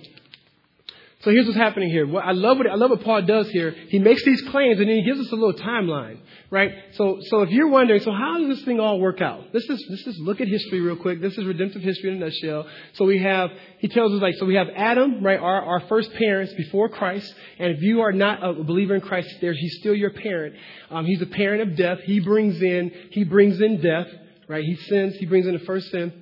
[1.22, 2.08] So here's what's happening here.
[2.08, 3.76] What I love what I love what Paul does here.
[3.90, 6.20] He makes these claims and then he gives us a little timeline,
[6.52, 6.72] right?
[6.94, 9.54] So so if you're wondering, so how does this thing all work out?
[9.54, 11.22] This is, just let's look at history real quick.
[11.22, 12.68] This is redemptive history in a nutshell.
[12.94, 16.14] So we have he tells us like so we have Adam, right, our our first
[16.14, 19.96] parents before Christ, and if you are not a believer in Christ, there he's still
[19.96, 20.56] your parent.
[20.90, 22.00] Um, he's a parent of death.
[22.04, 24.08] He brings in he brings in death,
[24.48, 24.64] right?
[24.64, 25.16] He sins.
[25.16, 26.14] He brings in the first sin.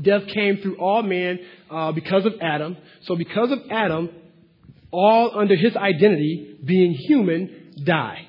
[0.00, 1.38] Death came through all men
[1.70, 2.76] uh, because of Adam.
[3.02, 4.10] So because of Adam,
[4.90, 8.26] all under his identity, being human, die.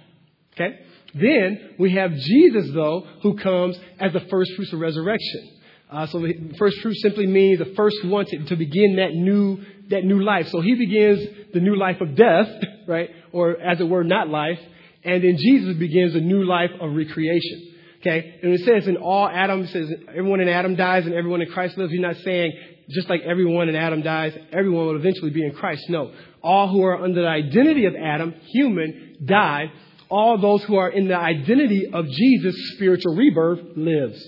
[0.54, 0.80] Okay?
[1.14, 5.58] Then we have Jesus, though, who comes as the first fruits of resurrection.
[5.90, 9.60] Uh, so the first fruit simply means the first one to, to begin that new
[9.90, 10.48] that new life.
[10.50, 12.48] So he begins the new life of death,
[12.88, 14.60] right, or as it were, not life,
[15.04, 17.74] and then Jesus begins a new life of recreation.
[18.02, 18.40] Okay?
[18.44, 21.50] And it says in all Adam, it says everyone in Adam dies and everyone in
[21.50, 21.92] Christ lives.
[21.92, 22.54] He's not saying
[22.90, 25.90] just like everyone in Adam dies, everyone will eventually be in Christ.
[25.90, 26.12] No.
[26.42, 29.72] All who are under the identity of Adam, human, die.
[30.10, 34.28] All those who are in the identity of Jesus, spiritual rebirth, lives.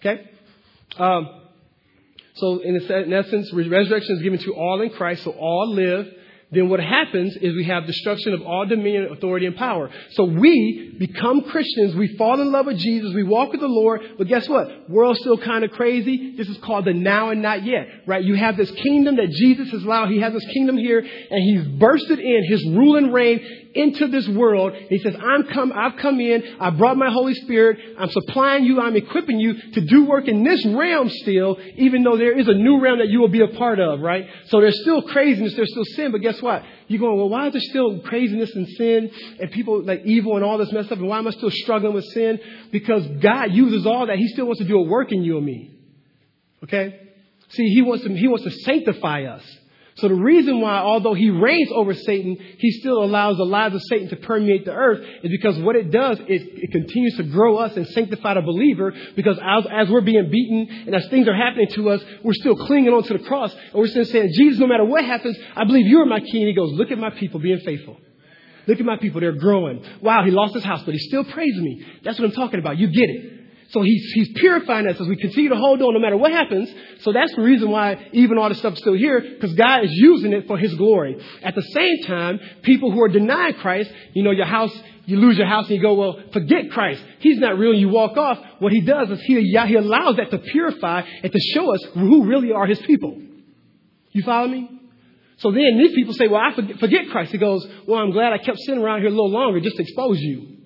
[0.00, 0.28] Okay?
[0.98, 1.28] Um,
[2.34, 2.76] so in,
[3.12, 6.06] essence, resurrection is given to all in Christ, so all live
[6.52, 9.88] then what happens is we have destruction of all dominion, authority, and power.
[10.10, 11.94] So we become Christians.
[11.94, 13.14] We fall in love with Jesus.
[13.14, 14.00] We walk with the Lord.
[14.18, 14.90] But guess what?
[14.90, 16.34] World's still kind of crazy.
[16.36, 18.24] This is called the now and not yet, right?
[18.24, 20.10] You have this kingdom that Jesus has allowed.
[20.10, 24.26] He has this kingdom here and he's bursted in his rule and reign into this
[24.28, 24.72] world.
[24.88, 26.42] He says, I'm come, I've come in.
[26.58, 27.78] I brought my Holy Spirit.
[27.98, 28.80] I'm supplying you.
[28.80, 32.54] I'm equipping you to do work in this realm still, even though there is a
[32.54, 34.26] new realm that you will be a part of, right?
[34.46, 35.54] So there's still craziness.
[35.54, 36.12] There's still sin.
[36.12, 36.62] But guess what?
[36.88, 40.44] You're going, well, why is there still craziness and sin and people like evil and
[40.44, 40.98] all this messed up?
[40.98, 42.38] And why am I still struggling with sin?
[42.70, 44.16] Because God uses all that.
[44.16, 45.78] He still wants to do a work in you and me.
[46.64, 47.08] Okay?
[47.50, 49.44] See, He wants to, He wants to sanctify us.
[50.00, 53.82] So the reason why, although he reigns over Satan, he still allows the lies of
[53.82, 57.58] Satan to permeate the earth is because what it does is it continues to grow
[57.58, 61.36] us and sanctify the believer because as, as we're being beaten and as things are
[61.36, 64.66] happening to us, we're still clinging onto the cross and we're still saying, Jesus, no
[64.66, 66.46] matter what happens, I believe you're my king.
[66.46, 67.98] He goes, look at my people being faithful.
[68.66, 69.20] Look at my people.
[69.20, 69.84] They're growing.
[70.00, 71.86] Wow, he lost his house, but he still praising me.
[72.04, 72.78] That's what I'm talking about.
[72.78, 73.39] You get it.
[73.70, 76.68] So he's, he's purifying us as we continue to hold on no matter what happens.
[77.00, 80.32] So that's the reason why even all this stuff's still here, because God is using
[80.32, 81.16] it for his glory.
[81.42, 85.38] At the same time, people who are denying Christ, you know, your house, you lose
[85.38, 87.02] your house and you go, well, forget Christ.
[87.20, 87.70] He's not real.
[87.70, 88.38] and You walk off.
[88.58, 92.26] What he does is he, he allows that to purify and to show us who
[92.26, 93.22] really are his people.
[94.10, 94.68] You follow me?
[95.36, 97.30] So then these people say, well, I forget, forget Christ.
[97.30, 99.82] He goes, well, I'm glad I kept sitting around here a little longer just to
[99.82, 100.56] expose you.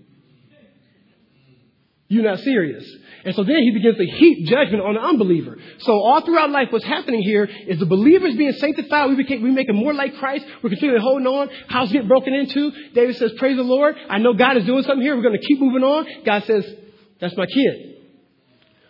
[2.14, 2.88] You're not serious.
[3.24, 5.58] And so then he begins to heap judgment on the unbeliever.
[5.78, 9.10] So all throughout life, what's happening here is the believers being sanctified.
[9.10, 10.44] We became, we make them more like Christ.
[10.62, 11.48] We're continuing holding on.
[11.66, 12.70] House get broken into.
[12.92, 13.96] David says, praise the Lord.
[14.08, 15.16] I know God is doing something here.
[15.16, 16.06] We're going to keep moving on.
[16.24, 16.72] God says,
[17.20, 17.96] that's my kid.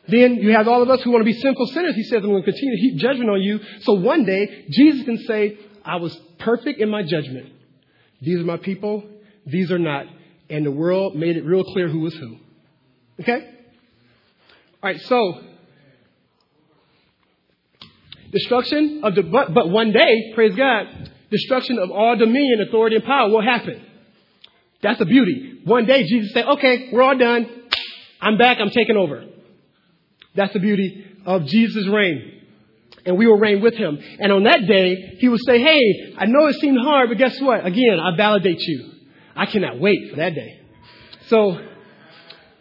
[0.07, 1.95] Then you have all of us who want to be sinful sinners.
[1.95, 3.59] He says, I'm going to continue to heap judgment on you.
[3.81, 7.53] So one day, Jesus can say, I was perfect in my judgment.
[8.21, 9.03] These are my people.
[9.47, 10.05] These are not.
[10.51, 12.37] And the world made it real clear who was who.
[13.21, 13.51] Okay?
[14.83, 15.41] All right, so
[18.33, 23.05] destruction of the but, but one day, praise God, destruction of all dominion, authority, and
[23.05, 23.81] power will happen.
[24.83, 25.61] That's the beauty.
[25.65, 27.49] One day Jesus said, okay, we're all done.
[28.21, 29.25] I'm back, I'm taking over.
[30.35, 32.43] That's the beauty of Jesus' reign.
[33.07, 33.99] And we will reign with him.
[34.19, 37.39] And on that day, he will say, hey, I know it seemed hard, but guess
[37.41, 37.65] what?
[37.65, 38.93] Again, I validate you.
[39.37, 40.61] I cannot wait for that day.
[41.27, 41.59] So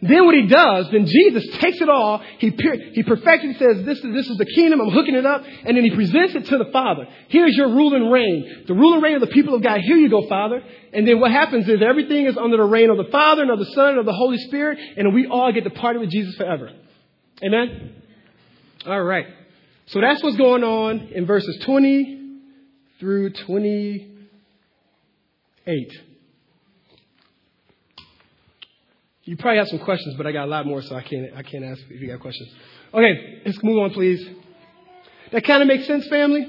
[0.08, 2.50] then what he does, then Jesus takes it all, he,
[2.92, 5.84] he perfects says, this is, this is the kingdom, I'm hooking it up, and then
[5.84, 7.06] he presents it to the Father.
[7.28, 8.64] Here's your rule and reign.
[8.66, 9.80] The rule and reign of the people of God.
[9.80, 10.62] Here you go, Father.
[10.92, 13.58] And then what happens is everything is under the reign of the Father and of
[13.58, 16.34] the Son and of the Holy Spirit, and we all get to party with Jesus
[16.36, 16.70] forever.
[17.42, 17.94] Amen?
[18.86, 19.26] All right.
[19.86, 22.40] So that's what's going on in verses 20
[23.00, 26.13] through 28.
[29.24, 31.42] You probably have some questions, but I got a lot more, so I can't, I
[31.42, 32.50] can't ask if you got questions.
[32.92, 34.26] Okay, let's move on, please.
[35.32, 36.46] That kind of makes sense, family?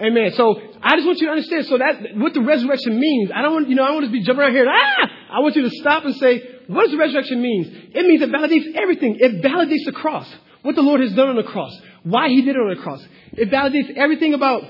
[0.00, 0.32] Amen.
[0.34, 1.66] So I just want you to understand.
[1.66, 3.30] So that what the resurrection means.
[3.34, 4.66] I don't want you know I want to be jumping around here.
[4.66, 5.36] Ah!
[5.36, 7.90] I want you to stop and say, what does the resurrection mean?
[7.94, 9.16] It means it validates everything.
[9.20, 10.26] It validates the cross.
[10.62, 11.78] What the Lord has done on the cross.
[12.02, 13.04] Why He did it on the cross.
[13.32, 14.62] It validates everything about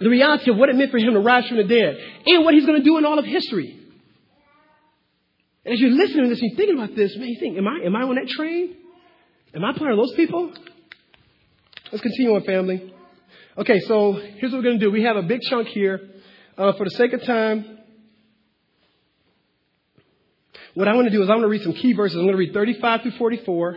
[0.00, 2.54] the reality of what it meant for Him to rise from the dead and what
[2.54, 3.75] He's going to do in all of history.
[5.66, 7.66] And as you're listening to this and you're thinking about this, man, you think, am
[7.66, 8.76] I, am I on that train?
[9.52, 10.52] Am I part of those people?
[11.90, 12.94] Let's continue on, family.
[13.58, 14.92] Okay, so here's what we're going to do.
[14.92, 16.08] We have a big chunk here.
[16.56, 17.78] Uh, for the sake of time,
[20.74, 22.16] what I want to do is I'm going to read some key verses.
[22.16, 23.70] I'm going to read 35 through 44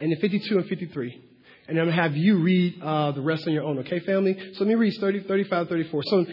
[0.00, 1.24] and then 52 and 53.
[1.68, 4.34] And I'm going to have you read uh, the rest on your own, okay, family?
[4.54, 6.02] So let me read 30, 35, 34.
[6.04, 6.26] So,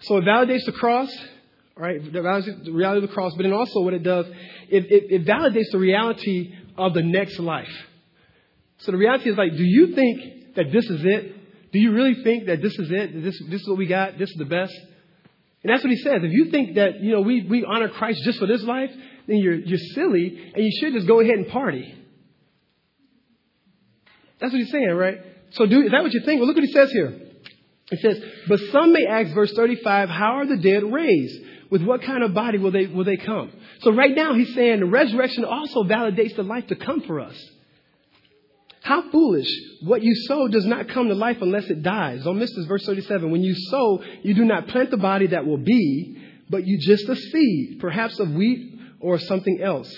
[0.00, 1.14] so it validates the cross,
[1.76, 2.00] right?
[2.12, 4.26] The reality of the cross, but then also what it does,
[4.68, 7.72] it, it, it validates the reality of the next life.
[8.78, 11.72] So the reality is like, do you think that this is it?
[11.72, 13.22] Do you really think that this is it?
[13.22, 14.18] This, this is what we got?
[14.18, 14.74] This is the best?
[15.62, 16.20] And that's what he says.
[16.22, 18.90] If you think that, you know, we, we honor Christ just for this life,
[19.26, 21.94] then you're, you're silly and you should just go ahead and party.
[24.40, 25.18] That's what he's saying, right?
[25.52, 26.40] So do, is that what you think?
[26.40, 27.18] Well, look what he says here.
[27.90, 31.44] He says, but some may ask, verse 35, how are the dead raised?
[31.70, 33.50] With what kind of body will they, will they come?
[33.80, 37.36] So right now he's saying the resurrection also validates the life to come for us.
[38.82, 39.48] How foolish.
[39.82, 42.22] What you sow does not come to life unless it dies.
[42.24, 43.30] Don't miss this, verse 37.
[43.30, 47.08] When you sow, you do not plant the body that will be, but you just
[47.08, 49.90] a seed, perhaps of wheat or something else.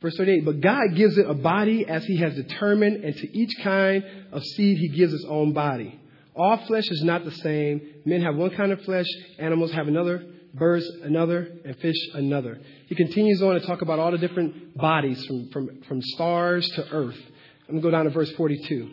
[0.00, 3.52] Verse 38, but God gives it a body as he has determined, and to each
[3.62, 6.00] kind of seed he gives its own body.
[6.34, 7.80] All flesh is not the same.
[8.04, 9.06] Men have one kind of flesh,
[9.38, 12.60] animals have another, birds another, and fish another.
[12.88, 16.88] He continues on to talk about all the different bodies from, from, from stars to
[16.90, 17.18] earth.
[17.68, 18.90] I'm going to go down to verse 42.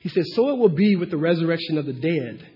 [0.00, 2.46] He says, So it will be with the resurrection of the dead.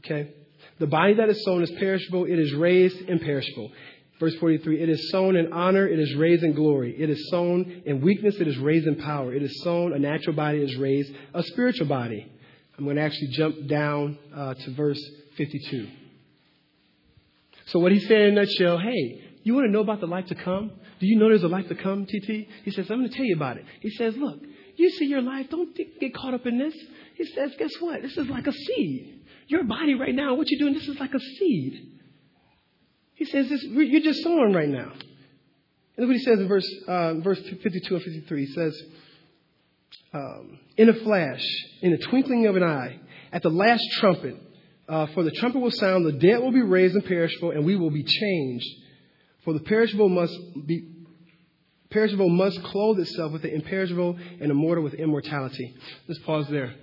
[0.00, 0.34] Okay?
[0.78, 3.70] The body that is sown is perishable, it is raised imperishable.
[4.18, 6.94] Verse 43 It is sown in honor, it is raised in glory.
[7.00, 9.32] It is sown in weakness, it is raised in power.
[9.32, 12.30] It is sown a natural body, it is raised a spiritual body.
[12.82, 15.00] I'm going to actually jump down uh, to verse
[15.36, 15.86] 52.
[17.66, 20.26] So, what he's saying in a nutshell hey, you want to know about the life
[20.26, 20.72] to come?
[20.98, 22.48] Do you know there's a life to come, TT?
[22.64, 23.66] He says, I'm going to tell you about it.
[23.78, 24.40] He says, Look,
[24.74, 26.74] you see your life, don't get caught up in this.
[27.14, 28.02] He says, Guess what?
[28.02, 29.20] This is like a seed.
[29.46, 32.00] Your body right now, what you're doing, this is like a seed.
[33.14, 34.90] He says, this, You're just sowing right now.
[34.90, 38.44] And look what he says in verse, uh, verse 52 and 53.
[38.44, 38.82] He says,
[40.14, 41.44] um, In a flash,
[41.80, 43.00] in the twinkling of an eye,
[43.32, 44.36] at the last trumpet,
[44.88, 47.90] uh, for the trumpet will sound, the dead will be raised imperishable, and we will
[47.90, 48.66] be changed.
[49.44, 50.34] For the perishable must
[50.66, 50.88] be
[51.90, 55.74] perishable must clothe itself with the imperishable and immortal with immortality.
[56.08, 56.74] Let's pause there.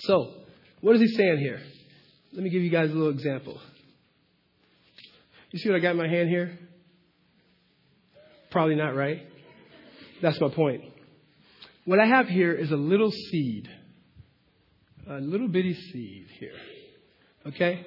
[0.00, 0.34] So,
[0.80, 1.60] what is he saying here?
[2.32, 3.60] Let me give you guys a little example.
[5.50, 6.58] You see what I got in my hand here?
[8.50, 9.22] Probably not, right?
[10.22, 10.91] That's my point.
[11.84, 13.68] What I have here is a little seed.
[15.08, 16.54] A little bitty seed here.
[17.46, 17.86] Okay?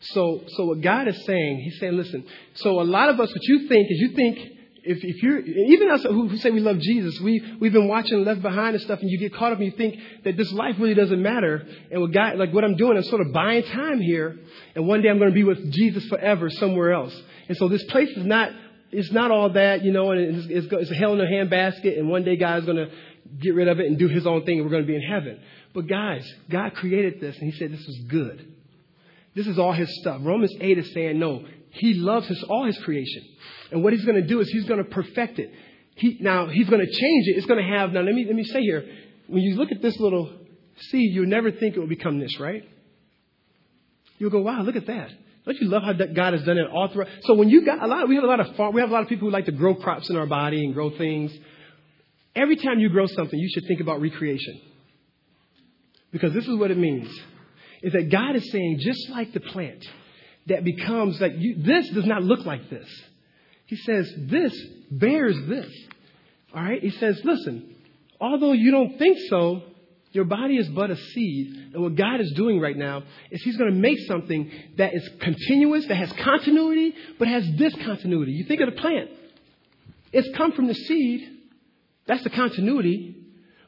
[0.00, 3.42] So, so what God is saying, He's saying, listen, so a lot of us, what
[3.42, 4.38] you think is you think,
[4.82, 8.24] if, if you're, even us who, who say we love Jesus, we, we've been watching
[8.24, 10.76] Left Behind and stuff, and you get caught up and you think that this life
[10.78, 11.62] really doesn't matter.
[11.92, 14.38] And what God, like what I'm doing, I'm sort of buying time here,
[14.74, 17.14] and one day I'm going to be with Jesus forever somewhere else.
[17.48, 18.52] And so this place is not,
[18.90, 21.98] it's not all that, you know, and it's, it's, it's a hell in a handbasket,
[21.98, 22.90] and one day God's going to
[23.38, 25.02] get rid of it and do His own thing, and we're going to be in
[25.02, 25.40] heaven.
[25.74, 28.54] But guys, God created this, and He said this was good.
[29.34, 30.20] This is all his stuff.
[30.24, 33.22] Romans 8 is saying, no, he loves his, all his creation.
[33.70, 35.52] And what he's going to do is he's going to perfect it.
[35.94, 37.36] He, now, he's going to change it.
[37.36, 38.84] It's going to have, now let me, let me say here,
[39.28, 40.32] when you look at this little
[40.78, 42.64] seed, you'll never think it will become this, right?
[44.18, 45.10] You'll go, wow, look at that.
[45.44, 47.08] Don't you love how God has done it all throughout?
[47.22, 48.92] So when you got a lot, we have a lot of farm, we have a
[48.92, 51.32] lot of people who like to grow crops in our body and grow things.
[52.34, 54.60] Every time you grow something, you should think about recreation.
[56.12, 57.08] Because this is what it means
[57.82, 59.86] is that God is saying, just like the plant
[60.46, 62.88] that becomes like you, this does not look like this.
[63.66, 64.52] He says, this
[64.90, 65.70] bears this.
[66.54, 66.82] All right?
[66.82, 67.76] He says, listen,
[68.20, 69.62] although you don't think so,
[70.12, 71.70] your body is but a seed.
[71.72, 75.08] And what God is doing right now is He's going to make something that is
[75.20, 78.32] continuous, that has continuity, but has discontinuity.
[78.32, 79.10] You think of the plant.
[80.12, 81.36] It's come from the seed.
[82.10, 83.16] That's the continuity.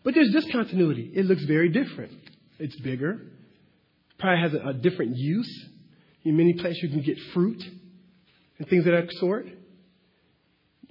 [0.04, 1.12] But there's discontinuity.
[1.14, 2.12] It looks very different.
[2.58, 3.20] It's bigger
[4.22, 5.66] probably has a, a different use.
[6.24, 7.62] In many places, you can get fruit
[8.58, 9.46] and things of that sort.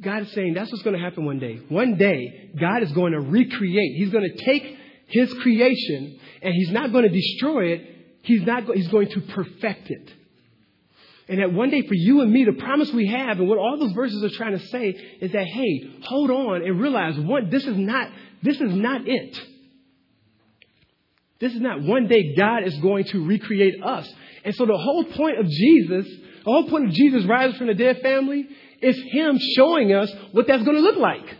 [0.01, 1.61] God is saying that's what's going to happen one day.
[1.69, 3.95] One day, God is going to recreate.
[3.95, 7.88] He's going to take His creation and He's not going to destroy it.
[8.23, 8.65] He's not.
[8.76, 10.13] He's going to perfect it.
[11.32, 13.77] And that one day for you and me, the promise we have and what all
[13.79, 14.89] those verses are trying to say
[15.21, 18.09] is that, hey, hold on and realize one, this is not,
[18.43, 19.41] this is not it.
[21.39, 24.13] This is not one day God is going to recreate us.
[24.43, 26.05] And so the whole point of Jesus,
[26.43, 28.49] the whole point of Jesus rising from the dead family
[28.82, 31.38] is Him showing us what that's going to look like.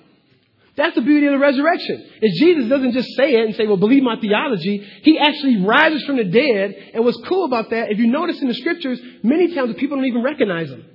[0.78, 2.10] That's the beauty of the resurrection.
[2.22, 4.78] Is Jesus doesn't just say it and say, well, believe my theology.
[5.04, 6.92] He actually rises from the dead.
[6.94, 10.06] And what's cool about that, if you notice in the scriptures, many times people don't
[10.06, 10.86] even recognize him.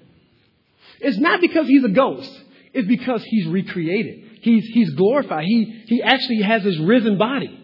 [1.01, 2.31] It's not because he's a ghost.
[2.73, 4.41] It's because he's recreated.
[4.41, 5.45] He's, he's glorified.
[5.45, 7.63] He, he actually has his risen body.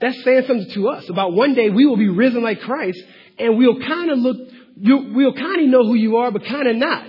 [0.00, 3.02] That's saying something to us about one day we will be risen like Christ
[3.38, 4.36] and we'll kind of look,
[4.76, 7.06] you, we'll kind of know who you are, but kind of not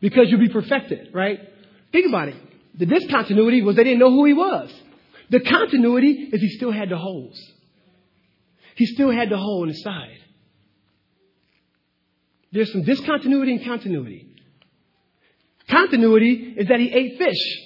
[0.00, 1.40] because you'll be perfected, right?
[1.92, 2.36] Think about it.
[2.76, 4.72] The discontinuity was they didn't know who he was.
[5.30, 7.40] The continuity is he still had the holes.
[8.76, 10.18] He still had the hole in his side.
[12.52, 14.28] There's some discontinuity and continuity.
[15.68, 17.62] Continuity is that he ate fish.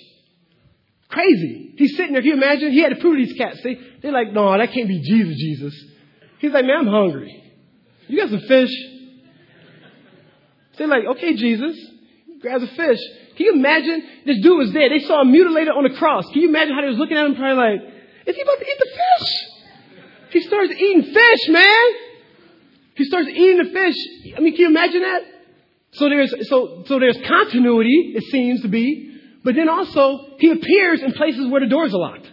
[1.09, 1.75] Crazy.
[1.77, 2.23] He's sitting there.
[2.23, 2.71] Can you imagine?
[2.71, 3.61] He had to prove to these cats.
[3.63, 5.85] They, they're like, no, that can't be Jesus, Jesus.
[6.39, 7.53] He's like, man, I'm hungry.
[8.07, 8.71] You got some fish?
[10.79, 11.77] They're like, okay, Jesus.
[12.41, 12.99] Grabs a fish.
[13.41, 14.03] Can you imagine?
[14.27, 14.93] This dude was dead.
[14.93, 16.27] They saw him mutilated on the cross.
[16.31, 17.81] Can you imagine how they was looking at him probably like,
[18.27, 19.29] is he about to eat the fish?
[20.33, 21.87] He starts eating fish, man.
[22.97, 23.97] He starts eating the fish.
[24.37, 25.23] I mean, can you imagine that?
[25.93, 31.01] So there's, so, so there's continuity, it seems to be, but then also he appears
[31.01, 32.31] in places where the doors are locked.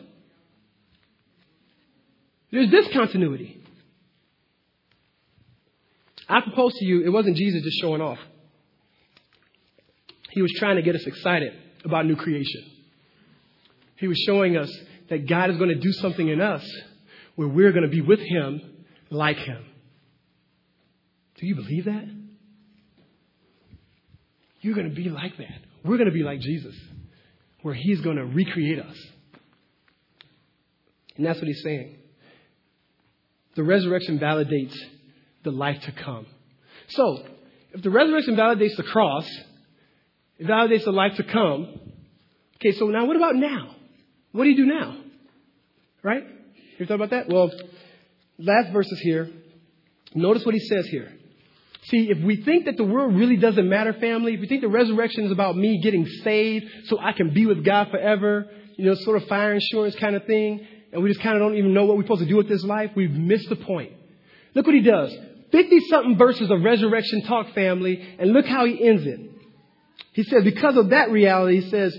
[2.51, 3.64] There's discontinuity.
[6.28, 8.20] I propose to you, it wasn't Jesus just showing off.
[10.38, 11.51] He was trying to get us excited
[11.83, 12.61] about new creation.
[13.95, 14.71] He was showing us
[15.09, 16.63] that God is going to do something in us
[17.33, 18.61] where we're going to be with Him
[19.09, 19.65] like Him.
[21.38, 22.07] Do you believe that?
[24.61, 25.59] You're going to be like that.
[25.83, 26.75] We're going to be like Jesus,
[27.63, 29.07] where He's going to recreate us.
[31.15, 31.97] And that's what He's saying.
[33.55, 34.77] The resurrection validates
[35.43, 36.27] the life to come.
[36.89, 37.23] So,
[37.71, 39.27] if the resurrection validates the cross,
[40.39, 41.79] it validates the life to come.
[42.55, 43.75] Okay, so now what about now?
[44.31, 44.97] What do you do now?
[46.03, 46.23] Right?
[46.77, 47.29] You thought about that?
[47.29, 47.51] Well,
[48.38, 49.29] last verses here.
[50.13, 51.11] Notice what he says here.
[51.83, 54.67] See, if we think that the world really doesn't matter, family, if we think the
[54.67, 58.93] resurrection is about me getting saved so I can be with God forever, you know,
[58.95, 61.85] sort of fire insurance kind of thing, and we just kind of don't even know
[61.85, 63.93] what we're supposed to do with this life, we've missed the point.
[64.53, 65.15] Look what he does.
[65.51, 69.19] 50 something verses of resurrection talk, family, and look how he ends it.
[70.14, 71.98] He says, because of that reality, he says,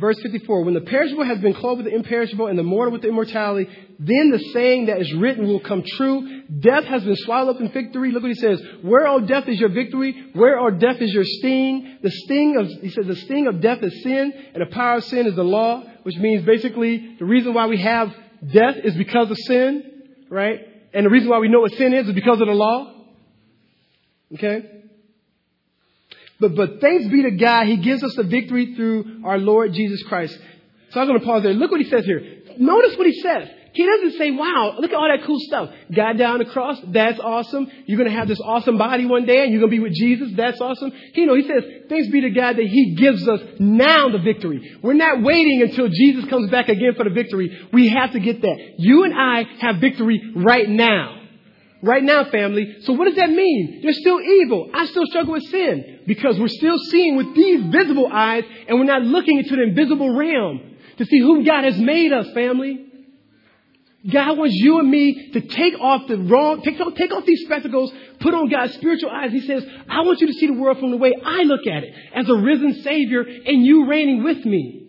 [0.00, 3.02] verse 54, when the perishable has been clothed with the imperishable and the mortal with
[3.02, 6.42] the immortality, then the saying that is written will come true.
[6.60, 8.10] Death has been swallowed up in victory.
[8.10, 8.60] Look what he says.
[8.82, 10.30] Where, O death, is your victory?
[10.32, 11.98] Where, O death, is your sting?
[12.02, 15.04] The sting of, he says, the sting of death is sin, and the power of
[15.04, 18.14] sin is the law, which means basically the reason why we have
[18.52, 20.60] death is because of sin, right?
[20.92, 22.94] And the reason why we know what sin is is because of the law.
[24.34, 24.83] Okay?
[26.40, 30.02] But, but thanks be to God, He gives us the victory through our Lord Jesus
[30.04, 30.38] Christ.
[30.90, 31.52] So I'm going to pause there.
[31.52, 32.42] Look what He says here.
[32.58, 33.48] Notice what He says.
[33.74, 35.68] He doesn't say, wow, look at all that cool stuff.
[35.92, 37.68] God down the cross, that's awesome.
[37.86, 39.94] You're going to have this awesome body one day and you're going to be with
[39.94, 40.92] Jesus, that's awesome.
[41.14, 44.78] You know, he says, thanks be to God that he gives us now the victory.
[44.80, 47.68] We're not waiting until Jesus comes back again for the victory.
[47.72, 48.74] We have to get that.
[48.78, 51.22] You and I have victory right now.
[51.84, 52.78] Right now, family.
[52.84, 53.80] So what does that mean?
[53.82, 54.70] There's still evil.
[54.72, 58.86] I still struggle with sin because we're still seeing with these visible eyes and we're
[58.86, 62.86] not looking into the invisible realm to see who God has made us, family.
[64.10, 67.92] God wants you and me to take off the wrong, take, take off these spectacles,
[68.18, 69.32] put on God's spiritual eyes.
[69.32, 71.84] He says, I want you to see the world from the way I look at
[71.84, 74.86] it, as a risen Savior and you reigning with me.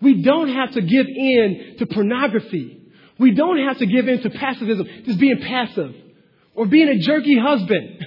[0.00, 2.82] We don't have to give in to pornography.
[3.18, 5.94] We don't have to give in to passivism, just being passive
[6.56, 8.06] or being a jerky husband.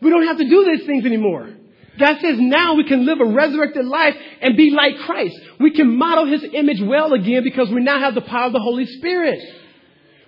[0.00, 1.54] We don't have to do these things anymore.
[1.98, 5.36] God says now we can live a resurrected life and be like Christ.
[5.58, 8.60] We can model His image well again because we now have the power of the
[8.60, 9.38] Holy Spirit.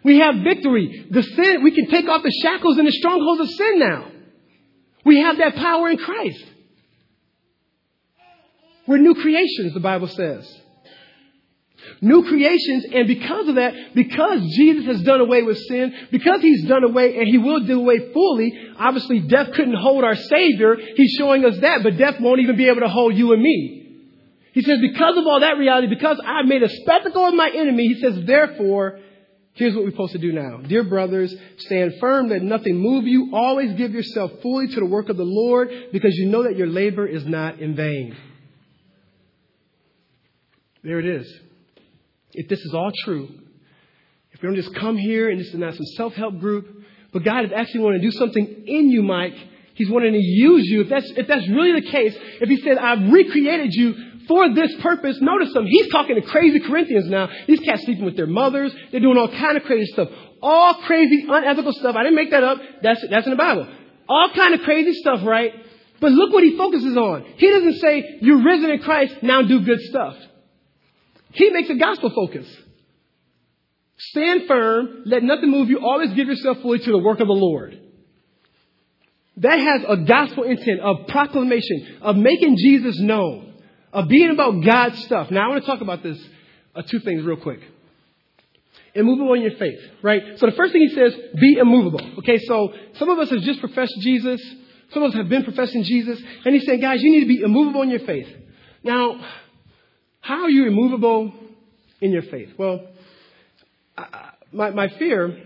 [0.02, 1.06] We have victory.
[1.10, 4.10] The sin, we can take off the shackles and the strongholds of sin now.
[5.04, 6.44] We have that power in Christ.
[8.86, 10.60] We're new creations, the Bible says.
[12.02, 16.64] New creations, and because of that, because Jesus has done away with sin, because He's
[16.64, 20.76] done away and He will do away fully, obviously death couldn't hold our Savior.
[20.96, 23.98] He's showing us that, but death won't even be able to hold you and me.
[24.52, 27.88] He says, because of all that reality, because I made a spectacle of my enemy,
[27.88, 28.98] He says, therefore,
[29.52, 30.56] here's what we're supposed to do now.
[30.66, 33.30] Dear brothers, stand firm, let nothing move you.
[33.34, 36.66] Always give yourself fully to the work of the Lord, because you know that your
[36.66, 38.16] labor is not in vain.
[40.82, 41.40] There it is
[42.32, 43.28] if this is all true,
[44.32, 46.66] if we don't just come here and this is not some self help group,
[47.12, 49.34] but God is actually wanting to do something in you, Mike.
[49.74, 50.82] He's wanting to use you.
[50.82, 53.94] If that's, if that's really the case, if He said, I've recreated you
[54.28, 55.18] for this purpose.
[55.20, 55.66] Notice them.
[55.66, 57.28] He's talking to crazy Corinthians now.
[57.48, 58.72] These cats sleeping with their mothers.
[58.90, 60.08] They're doing all kind of crazy stuff.
[60.42, 61.96] All crazy, unethical stuff.
[61.96, 62.58] I didn't make that up.
[62.82, 63.66] That's, that's in the Bible.
[64.08, 65.52] All kind of crazy stuff, right?
[66.00, 67.24] But look what he focuses on.
[67.36, 70.16] He doesn't say, you're risen in Christ, now do good stuff.
[71.32, 72.46] He makes a gospel focus.
[73.98, 77.32] Stand firm, let nothing move you, always give yourself fully to the work of the
[77.34, 77.78] Lord.
[79.36, 83.54] That has a gospel intent of proclamation, of making Jesus known,
[83.92, 85.30] of being about God's stuff.
[85.30, 86.18] Now I want to talk about this,
[86.74, 87.60] uh, two things real quick.
[88.94, 90.22] Immovable in your faith, right?
[90.36, 92.00] So the first thing he says, be immovable.
[92.18, 94.42] Okay, so some of us have just professed Jesus.
[94.92, 96.20] Some of us have been professing Jesus.
[96.44, 98.26] And he's saying, guys, you need to be immovable in your faith.
[98.82, 99.20] Now,
[100.30, 101.32] how are you immovable
[102.00, 102.50] in your faith?
[102.56, 102.86] Well,
[103.98, 105.42] I, my, my fear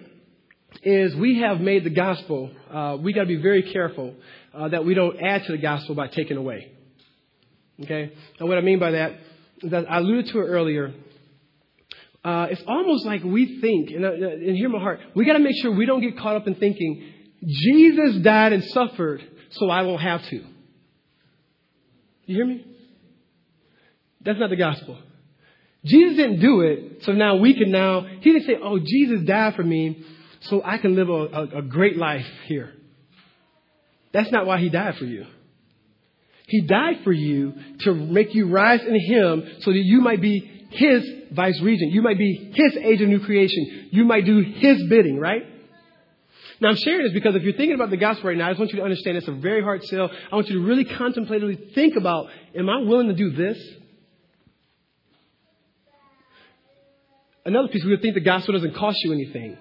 [0.82, 4.14] is we have made the gospel, uh, we got to be very careful
[4.52, 6.70] uh, that we don't add to the gospel by taking away.
[7.82, 8.12] Okay?
[8.38, 9.12] And what I mean by that
[9.62, 10.92] is that I alluded to it earlier.
[12.22, 15.38] Uh, it's almost like we think, and, uh, and hear my heart, we got to
[15.38, 17.10] make sure we don't get caught up in thinking,
[17.42, 19.22] Jesus died and suffered,
[19.52, 20.44] so I won't have to.
[22.26, 22.66] You hear me?
[24.24, 24.98] That's not the gospel.
[25.84, 29.54] Jesus didn't do it, so now we can now, he didn't say, oh, Jesus died
[29.54, 30.02] for me,
[30.40, 32.72] so I can live a, a, a great life here.
[34.12, 35.26] That's not why he died for you.
[36.46, 40.68] He died for you to make you rise in him so that you might be
[40.70, 41.92] his vice regent.
[41.92, 43.88] You might be his age of new creation.
[43.90, 45.42] You might do his bidding, right?
[46.60, 48.60] Now I'm sharing this because if you're thinking about the gospel right now, I just
[48.60, 50.10] want you to understand it's a very hard sell.
[50.30, 53.58] I want you to really contemplatively think about, am I willing to do this?
[57.44, 59.58] Another piece, we would think the gospel doesn't cost you anything.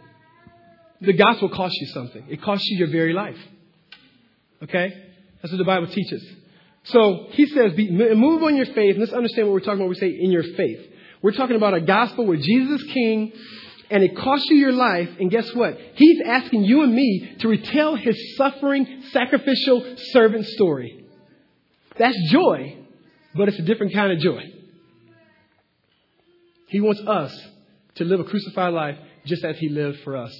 [1.01, 2.25] The gospel costs you something.
[2.29, 3.37] It costs you your very life.
[4.63, 4.93] Okay?
[5.41, 6.25] That's what the Bible teaches.
[6.85, 8.95] So he says, move on your faith.
[8.97, 9.89] Let's understand what we're talking about.
[9.89, 10.79] We say in your faith.
[11.21, 13.33] We're talking about a gospel where Jesus is king
[13.89, 15.09] and it costs you your life.
[15.19, 15.77] And guess what?
[15.95, 21.05] He's asking you and me to retell his suffering, sacrificial servant story.
[21.97, 22.77] That's joy,
[23.35, 24.43] but it's a different kind of joy.
[26.69, 27.47] He wants us
[27.95, 30.35] to live a crucified life just as he lived for us.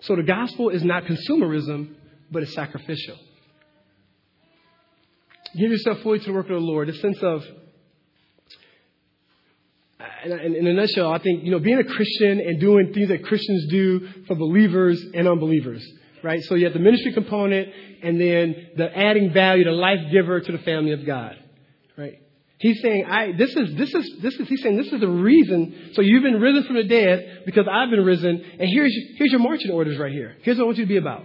[0.00, 1.94] So the gospel is not consumerism,
[2.30, 3.16] but it's sacrificial.
[5.56, 6.88] Give yourself fully to the work of the Lord.
[6.88, 7.42] A sense of,
[10.24, 13.66] in a nutshell, I think, you know, being a Christian and doing things that Christians
[13.70, 15.86] do for believers and unbelievers,
[16.22, 16.40] right?
[16.42, 17.68] So you have the ministry component
[18.02, 21.36] and then the adding value, the life giver to the family of God,
[21.96, 22.20] right?
[22.58, 25.90] He's saying, I, this is, this is, this is, he's saying, this is the reason.
[25.92, 28.28] So you've been risen from the dead because I've been risen.
[28.28, 30.36] And here's, here's your marching orders right here.
[30.42, 31.24] Here's what I want you to be about.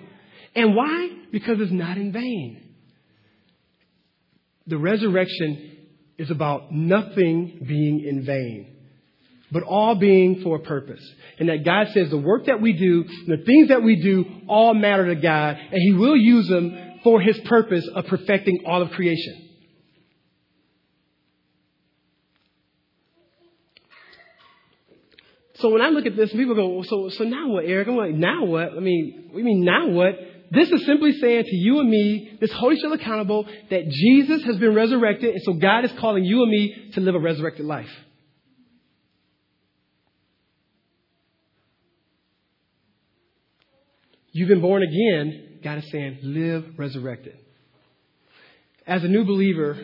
[0.56, 1.10] And why?
[1.32, 2.70] Because it's not in vain.
[4.68, 5.78] The resurrection
[6.18, 8.76] is about nothing being in vain,
[9.52, 11.02] but all being for a purpose.
[11.40, 14.74] And that God says the work that we do, the things that we do, all
[14.74, 18.92] matter to God, and He will use them for His purpose of perfecting all of
[18.92, 19.51] creation.
[25.62, 27.88] So when I look at this, people go, so, so now what, Eric?
[27.88, 28.74] I'm like, now what?
[28.76, 30.16] I mean, we mean now what?
[30.50, 34.58] This is simply saying to you and me, this Holy Spirit accountable, that Jesus has
[34.58, 37.90] been resurrected, and so God is calling you and me to live a resurrected life.
[44.34, 45.60] You've been born again.
[45.64, 47.38] God is saying, live resurrected.
[48.88, 49.78] As a new believer,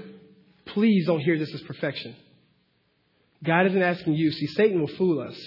[0.66, 2.16] please don't hear this as perfection.
[3.44, 4.32] God isn't asking you.
[4.32, 5.38] See, Satan will fool us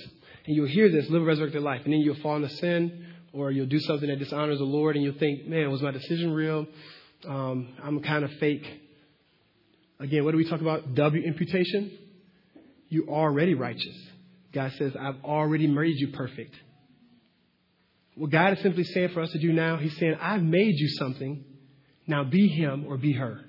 [0.46, 3.50] and you'll hear this, live a resurrected life, and then you'll fall into sin, or
[3.50, 6.66] you'll do something that dishonors the Lord, and you'll think, man, was my decision real?
[7.26, 8.66] Um, I'm kind of fake.
[9.98, 10.94] Again, what do we talk about?
[10.94, 11.92] Double imputation.
[12.88, 13.96] You're already righteous.
[14.52, 16.54] God says, I've already made you perfect.
[18.16, 20.88] What God is simply saying for us to do now, He's saying, I've made you
[20.88, 21.44] something.
[22.06, 23.44] Now be Him or be her.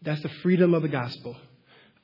[0.00, 1.36] That's the freedom of the gospel.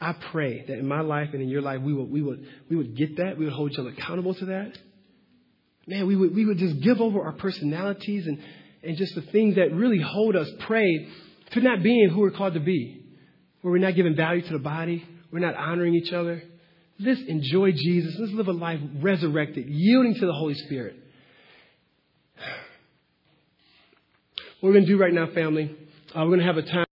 [0.00, 2.76] I pray that in my life and in your life, we would, we would, we
[2.76, 3.36] would get that.
[3.36, 4.78] We would hold each other accountable to that.
[5.86, 8.38] Man, we would, we would just give over our personalities and,
[8.82, 11.08] and just the things that really hold us prey
[11.52, 13.02] to not being who we're called to be.
[13.62, 15.04] Where we're not giving value to the body.
[15.32, 16.42] We're not honoring each other.
[17.00, 18.16] Let's enjoy Jesus.
[18.18, 20.96] Let's live a life resurrected, yielding to the Holy Spirit.
[24.60, 25.74] What we're going to do right now, family,
[26.14, 26.84] uh, we're going to have a time.